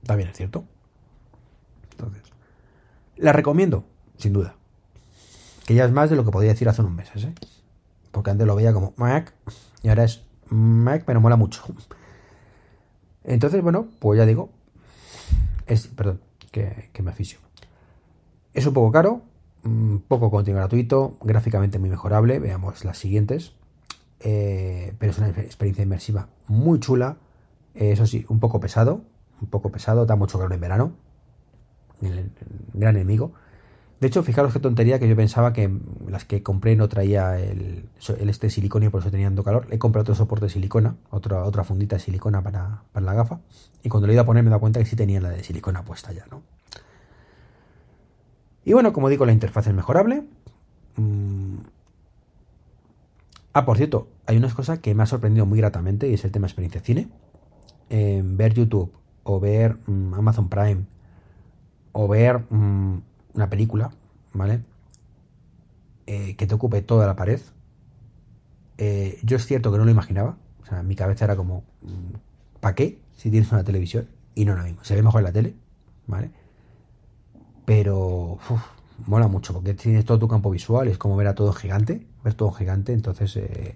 También 0.04 0.30
es 0.30 0.38
cierto. 0.38 0.66
Entonces, 1.92 2.24
la 3.18 3.34
recomiendo, 3.34 3.86
sin 4.18 4.34
duda. 4.34 4.56
Que 5.68 5.76
ya 5.76 5.86
es 5.86 5.92
más 5.92 6.10
de 6.10 6.16
lo 6.16 6.26
que 6.26 6.32
podía 6.32 6.50
decir 6.50 6.68
hace 6.68 6.82
unos 6.82 6.96
meses, 6.96 7.24
¿eh? 7.24 7.36
Porque 8.12 8.32
antes 8.32 8.48
lo 8.48 8.56
veía 8.56 8.74
como 8.74 8.94
Mac 8.98 9.34
y 9.84 9.90
ahora 9.90 10.04
es 10.04 10.24
Mac, 10.50 11.04
pero 11.06 11.22
mola 11.22 11.36
mucho. 11.36 11.64
Entonces, 13.24 13.62
bueno, 13.62 13.88
pues 14.00 14.18
ya 14.18 14.26
digo, 14.26 14.50
es, 15.68 15.88
perdón, 15.88 16.20
que, 16.52 16.90
me 17.02 17.12
aficio. 17.12 17.40
Es 18.54 18.66
un 18.66 18.74
poco 18.74 18.92
caro, 18.92 19.22
un 19.64 20.04
poco 20.08 20.32
contenido 20.32 20.60
gratuito, 20.60 21.18
gráficamente 21.22 21.80
muy 21.80 21.90
mejorable, 21.90 22.40
veamos 22.40 22.84
las 22.86 22.98
siguientes. 22.98 23.54
Eh, 24.22 24.94
pero 25.00 25.12
es 25.12 25.18
una 25.18 25.30
experiencia 25.30 25.84
inmersiva 25.84 26.28
muy 26.48 26.80
chula. 26.80 27.18
eso 27.74 28.06
sí, 28.06 28.26
un 28.28 28.40
poco 28.40 28.60
pesado, 28.60 29.02
un 29.42 29.48
poco 29.48 29.72
pesado, 29.72 30.06
da 30.06 30.16
mucho 30.16 30.38
calor 30.38 30.54
en 30.54 30.62
verano. 30.62 30.94
El, 32.02 32.32
gran 32.74 32.96
enemigo. 32.96 33.34
De 34.00 34.08
hecho, 34.08 34.24
fijaros 34.24 34.54
qué 34.54 34.60
tontería 34.60 34.98
que 34.98 35.10
yo 35.10 35.16
pensaba 35.16 35.52
que 35.52 35.70
las 36.08 36.24
que 36.24 36.42
compré 36.42 36.76
no 36.78 36.88
traía 36.88 37.38
el, 37.38 37.90
este 38.00 38.50
silicona 38.50 38.86
y 38.86 38.90
por 38.90 39.02
eso 39.02 39.12
tenían 39.12 39.36
calor. 39.36 39.68
He 39.72 39.78
comprado 39.78 40.04
otro 40.04 40.16
soporte 40.16 40.46
de 40.46 40.52
silicona, 40.52 40.96
otra, 41.10 41.44
otra 41.44 41.66
fundita 41.66 41.98
de 41.98 42.02
silicona 42.02 42.42
para, 42.42 42.84
para 42.94 43.06
la 43.06 43.14
gafa. 43.14 43.42
Y 43.84 43.90
cuando 43.90 44.08
lo 44.08 44.12
he 44.12 44.16
ido 44.16 44.22
a 44.22 44.26
poner 44.26 44.44
me 44.44 44.48
he 44.48 44.52
dado 44.52 44.62
cuenta 44.62 44.80
que 44.80 44.86
sí 44.86 44.96
tenía 44.96 45.20
la 45.20 45.30
de 45.30 45.44
silicona 45.44 45.84
puesta 45.84 46.14
ya, 46.14 46.26
¿no? 46.32 46.44
Y 48.64 48.72
bueno, 48.72 48.94
como 48.94 49.10
digo, 49.10 49.26
la 49.26 49.34
interfaz 49.34 49.68
es 49.68 49.74
mejorable. 49.74 50.24
Mm. 50.96 51.58
Ah, 53.52 53.66
por 53.66 53.78
cierto, 53.78 54.08
hay 54.28 54.38
unas 54.38 54.54
cosas 54.54 54.80
que 54.80 54.96
me 54.96 55.04
ha 55.04 55.08
sorprendido 55.08 55.46
muy 55.46 55.60
gratamente 55.60 56.08
y 56.08 56.14
es 56.14 56.24
el 56.24 56.32
tema 56.32 56.48
experiencia 56.48 56.80
cine. 56.80 57.10
ver 57.90 58.54
YouTube 58.54 58.94
o 59.24 59.40
ver 59.40 59.78
mm, 59.88 60.14
Amazon 60.14 60.48
Prime 60.48 60.86
o 61.92 62.08
ver 62.08 62.46
mm, 62.50 63.00
una 63.34 63.50
película, 63.50 63.92
¿vale? 64.34 64.62
Eh, 66.08 66.36
que 66.36 66.48
te 66.48 66.56
ocupe 66.56 66.82
toda 66.82 67.08
la 67.08 67.16
pared. 67.16 67.40
Eh, 68.78 69.20
yo 69.24 69.38
es 69.38 69.46
cierto 69.46 69.72
que 69.72 69.78
no 69.78 69.86
lo 69.86 69.92
imaginaba. 69.92 70.38
O 70.62 70.66
sea, 70.66 70.84
mi 70.84 70.96
cabeza 70.96 71.26
era 71.26 71.36
como, 71.36 71.64
¿para 72.60 72.76
qué? 72.76 73.00
Si 73.16 73.30
tienes 73.30 73.52
una 73.52 73.64
televisión. 73.64 74.08
Y 74.36 74.46
no 74.46 74.56
lo 74.56 74.64
mismo. 74.64 74.84
Se 74.84 74.96
ve 74.96 75.04
mejor 75.04 75.22
en 75.22 75.26
la 75.26 75.32
tele, 75.32 75.54
¿vale? 76.08 76.32
Pero 77.66 78.40
mola 79.06 79.28
mucho 79.28 79.54
porque 79.54 79.74
tienes 79.74 80.06
todo 80.06 80.20
tu 80.20 80.28
campo 80.28 80.50
visual, 80.50 80.88
es 80.88 80.98
como 80.98 81.16
ver 81.16 81.28
a 81.28 81.36
todo 81.36 81.54
gigante, 81.54 82.06
ver 82.24 82.34
todo 82.34 82.52
gigante, 82.52 82.94
entonces 82.94 83.36
eh, 83.38 83.76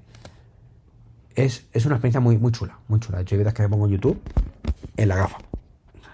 es, 1.35 1.65
una 1.85 1.95
experiencia 1.95 2.19
muy, 2.19 2.37
muy 2.37 2.51
chula, 2.51 2.79
muy 2.87 2.99
chula. 2.99 3.19
De 3.19 3.23
hecho, 3.23 3.35
hay 3.35 3.39
veces 3.39 3.53
que 3.53 3.63
me 3.63 3.69
pongo 3.69 3.85
en 3.85 3.91
YouTube 3.91 4.19
en 4.97 5.09
la 5.09 5.15
gafa, 5.15 5.37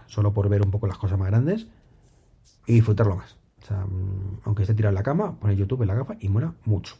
solo 0.07 0.33
por 0.33 0.49
ver 0.49 0.61
un 0.61 0.71
poco 0.71 0.87
las 0.87 0.97
cosas 0.97 1.17
más 1.17 1.29
grandes 1.29 1.67
y 2.65 2.73
disfrutarlo 2.73 3.15
más. 3.15 3.35
O 3.61 3.65
sea, 3.65 3.77
mm, 3.85 4.41
aunque 4.45 4.63
esté 4.63 4.73
tirado 4.73 4.91
en 4.91 4.95
la 4.95 5.03
cama, 5.03 5.39
poner 5.39 5.57
YouTube 5.57 5.81
en 5.81 5.87
la 5.87 5.95
gafa 5.95 6.15
y 6.19 6.29
mola 6.29 6.53
mucho. 6.65 6.95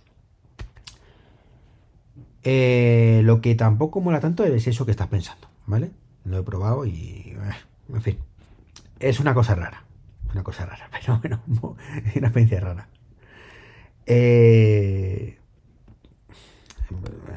Eh, 2.44 3.22
lo 3.24 3.42
que 3.42 3.56
tampoco 3.56 4.02
mola 4.02 4.20
tanto 4.20 4.44
es 4.46 4.66
eso 4.68 4.86
que 4.86 4.92
estás 4.92 5.08
pensando, 5.08 5.48
¿vale? 5.66 5.92
Lo 6.26 6.40
he 6.40 6.44
probado 6.44 6.86
y, 6.86 6.92
eh, 6.92 7.38
en 7.94 8.02
fin, 8.02 8.18
es 9.00 9.20
una 9.20 9.34
cosa 9.34 9.56
rara. 9.56 9.84
Una 10.32 10.44
cosa 10.44 10.66
rara, 10.66 10.90
pero 10.92 11.20
bueno, 11.20 11.42
una 12.16 12.28
experiencia 12.28 12.60
rara. 12.60 12.88
Eh, 14.06 15.38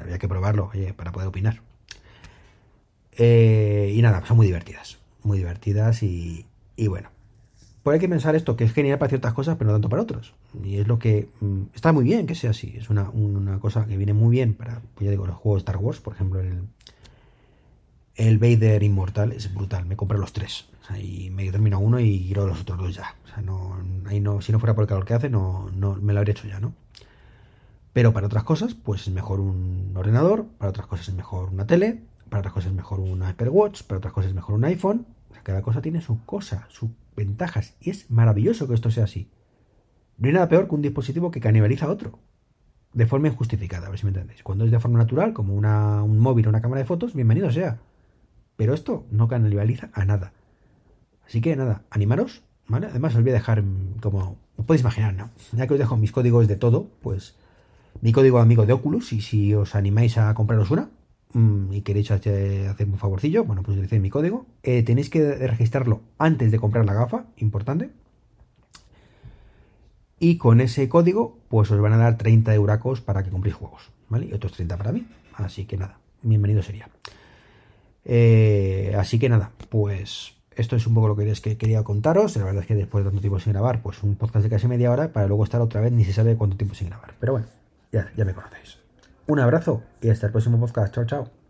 había 0.01 0.19
que 0.19 0.29
probarlo, 0.29 0.71
oye, 0.73 0.95
para 0.95 1.13
poder 1.13 1.29
opinar. 1.29 1.61
Eh, 3.13 3.93
y 3.95 4.03
nada, 4.03 4.25
son 4.27 4.37
muy 4.37 4.47
divertidas. 4.47 4.99
Muy 5.23 5.39
divertidas 5.39 6.03
y, 6.03 6.47
y 6.77 6.87
bueno. 6.89 7.12
Pues 7.83 7.95
hay 7.95 8.01
que 8.01 8.09
pensar 8.09 8.37
esto, 8.37 8.55
que 8.55 8.65
es 8.65 8.73
genial 8.73 8.99
para 8.99 9.09
ciertas 9.09 9.33
cosas, 9.33 9.57
pero 9.57 9.69
no 9.69 9.75
tanto 9.75 9.89
para 9.89 10.03
otras. 10.03 10.33
Y 10.63 10.77
es 10.77 10.87
lo 10.87 10.99
que 11.01 11.29
mm, 11.41 11.63
está 11.75 11.93
muy 11.93 12.05
bien 12.05 12.27
que 12.27 12.37
sea 12.37 12.51
así. 12.51 12.75
Es 12.77 12.91
una, 12.91 13.11
una, 13.11 13.59
cosa 13.59 13.87
que 13.87 13.97
viene 13.97 14.13
muy 14.13 14.31
bien 14.31 14.55
para, 14.55 14.81
pues 14.95 15.07
ya 15.07 15.11
digo, 15.11 15.27
los 15.27 15.37
juegos 15.37 15.59
de 15.59 15.71
Star 15.71 15.77
Wars, 15.79 15.99
por 15.99 16.15
ejemplo, 16.15 16.41
el, 16.41 16.63
el 18.15 18.39
Vader 18.39 18.83
Inmortal 18.85 19.33
es 19.33 19.53
brutal. 19.53 19.85
Me 19.87 19.97
compré 19.97 20.19
los 20.19 20.33
tres. 20.33 20.67
y 20.97 21.31
me 21.31 21.51
termino 21.51 21.81
uno 21.81 21.99
y 21.99 22.27
quiero 22.27 22.47
los 22.47 22.61
otros 22.61 22.79
dos 22.79 22.95
ya. 22.95 23.17
O 23.25 23.29
sea, 23.29 23.43
no, 23.43 23.77
ahí 24.07 24.21
no, 24.21 24.41
si 24.43 24.53
no 24.53 24.61
fuera 24.61 24.75
por 24.75 24.83
el 24.83 24.89
calor 24.89 25.05
que 25.05 25.15
hace, 25.15 25.29
no, 25.29 25.69
no 25.75 25.97
me 25.97 26.13
lo 26.13 26.21
habría 26.21 26.33
hecho 26.33 26.47
ya, 26.47 26.61
¿no? 26.61 26.75
Pero 27.93 28.13
para 28.13 28.27
otras 28.27 28.45
cosas, 28.45 28.75
pues 28.75 29.03
es 29.03 29.13
mejor 29.13 29.41
un 29.41 29.93
ordenador, 29.97 30.47
para 30.59 30.71
otras 30.71 30.87
cosas 30.87 31.09
es 31.09 31.15
mejor 31.15 31.51
una 31.51 31.67
tele, 31.67 32.01
para 32.31 32.41
otras 32.41 32.55
cosas 32.55 32.71
es 32.71 32.77
mejor 32.77 33.01
un 33.01 33.23
Apple 33.23 33.49
Watch, 33.49 33.83
para 33.83 33.99
otras 33.99 34.15
cosas 34.15 34.31
es 34.31 34.35
mejor 34.35 34.55
un 34.55 34.65
iPhone. 34.65 35.05
O 35.31 35.35
sea, 35.35 35.43
cada 35.43 35.63
cosa 35.63 35.83
tiene 35.83 36.01
su 36.01 36.25
cosa, 36.25 36.67
sus 36.71 36.91
ventajas. 37.17 37.75
Y 37.81 37.91
es 37.91 38.11
maravilloso 38.11 38.69
que 38.69 38.75
esto 38.75 38.91
sea 38.91 39.05
así. 39.05 39.31
No 40.19 40.29
hay 40.29 40.35
nada 40.35 40.49
peor 40.49 40.69
que 40.69 40.75
un 40.75 40.83
dispositivo 40.83 41.31
que 41.31 41.41
canibaliza 41.41 41.87
a 41.87 41.91
otro. 41.91 42.19
De 42.93 43.07
forma 43.07 43.29
injustificada, 43.29 43.87
a 43.87 43.91
ver 43.91 43.99
si 43.99 44.05
me 44.05 44.11
entendéis. 44.11 44.43
Cuando 44.43 44.65
es 44.65 44.71
de 44.71 44.79
forma 44.79 44.99
natural, 44.99 45.33
como 45.33 45.55
una, 45.55 46.03
un 46.03 46.19
móvil 46.19 46.47
o 46.47 46.49
una 46.51 46.61
cámara 46.61 46.81
de 46.81 46.85
fotos, 46.85 47.15
bienvenido 47.15 47.51
sea. 47.51 47.79
Pero 48.57 48.75
esto 48.75 49.07
no 49.11 49.29
canibaliza 49.29 49.91
a 49.95 50.05
nada. 50.05 50.33
Así 51.27 51.41
que 51.41 51.57
nada, 51.57 51.83
animaros, 51.91 52.43
¿vale? 52.69 52.89
Además 52.89 53.15
os 53.15 53.23
voy 53.23 53.31
a 53.31 53.35
dejar 53.35 53.65
como... 54.01 54.37
Podéis 54.67 54.83
imaginar, 54.83 55.15
¿no? 55.15 55.31
Ya 55.53 55.67
que 55.67 55.75
os 55.75 55.79
dejo 55.79 55.97
mis 55.97 56.13
códigos 56.13 56.47
de 56.47 56.57
todo, 56.57 56.91
pues 57.01 57.35
mi 58.01 58.13
código 58.13 58.39
amigo 58.39 58.67
de 58.67 58.75
Oculus 58.75 59.13
y 59.13 59.21
si 59.23 59.55
os 59.55 59.75
animáis 59.75 60.19
a 60.19 60.35
compraros 60.35 60.71
una 60.71 60.91
y 61.35 61.81
queréis 61.83 62.11
hacerme 62.11 62.93
un 62.93 62.99
favorcillo, 62.99 63.45
bueno, 63.45 63.63
pues 63.63 63.77
utilicéis 63.77 64.03
mi 64.03 64.11
código. 64.11 64.47
Eh, 64.63 64.83
tenéis 64.83 65.09
que 65.11 65.35
registrarlo 65.35 66.01
antes 66.19 66.51
de 66.51 66.59
comprar 66.59 66.85
la 66.85 66.95
gafa, 66.95 67.25
importante. 67.37 67.91
Y 70.19 70.37
con 70.37 70.61
ese 70.61 70.89
código, 70.89 71.39
pues 71.49 71.71
os 71.71 71.81
van 71.81 71.95
a 71.95 71.97
dar 71.97 72.17
30 72.17 72.55
euracos 72.55 73.01
para 73.01 73.25
que 73.25 73.31
compréis 73.31 73.57
juegos, 73.57 73.91
¿vale? 74.09 74.27
Y 74.27 74.33
otros 74.33 74.53
30 74.53 74.77
para 74.77 74.93
mí. 74.93 75.07
Así 75.35 75.65
que 75.65 75.77
nada, 75.77 75.99
bienvenido 76.23 76.63
sería. 76.63 76.89
Eh, 78.05 78.95
así 78.99 79.19
que 79.19 79.29
nada, 79.29 79.53
pues 79.69 80.35
esto 80.55 80.77
es 80.77 80.87
un 80.87 80.95
poco 80.95 81.09
lo 81.09 81.17
que 81.17 81.57
quería 81.57 81.83
contaros. 81.83 82.37
La 82.37 82.45
verdad 82.45 82.63
es 82.63 82.69
que 82.69 82.75
después 82.75 83.05
de 83.05 83.11
tanto 83.11 83.21
tiempo 83.21 83.41
sin 83.41 83.53
grabar, 83.53 83.83
pues 83.83 84.03
un 84.03 84.17
podcast 84.17 84.45
de 84.45 84.51
casi 84.51 84.69
media 84.69 84.91
hora 84.91 85.13
para 85.13 85.27
luego 85.27 85.45
estar 85.45 85.61
otra 85.61 85.81
vez 85.81 85.93
ni 85.93 86.05
se 86.05 86.13
sabe 86.13 86.37
cuánto 86.37 86.57
tiempo 86.57 86.75
sin 86.75 86.89
grabar. 86.89 87.15
Pero 87.19 87.33
bueno, 87.33 87.47
ya, 87.91 88.13
ya 88.17 88.25
me 88.25 88.35
conocéis. 88.35 88.82
Un 89.33 89.41
abrazo 89.41 89.83
y 90.03 90.11
hasta 90.11 90.27
el 90.27 90.33
próximo 90.33 90.61
podcast. 90.61 90.95
Chao, 90.95 91.07
chao. 91.07 91.42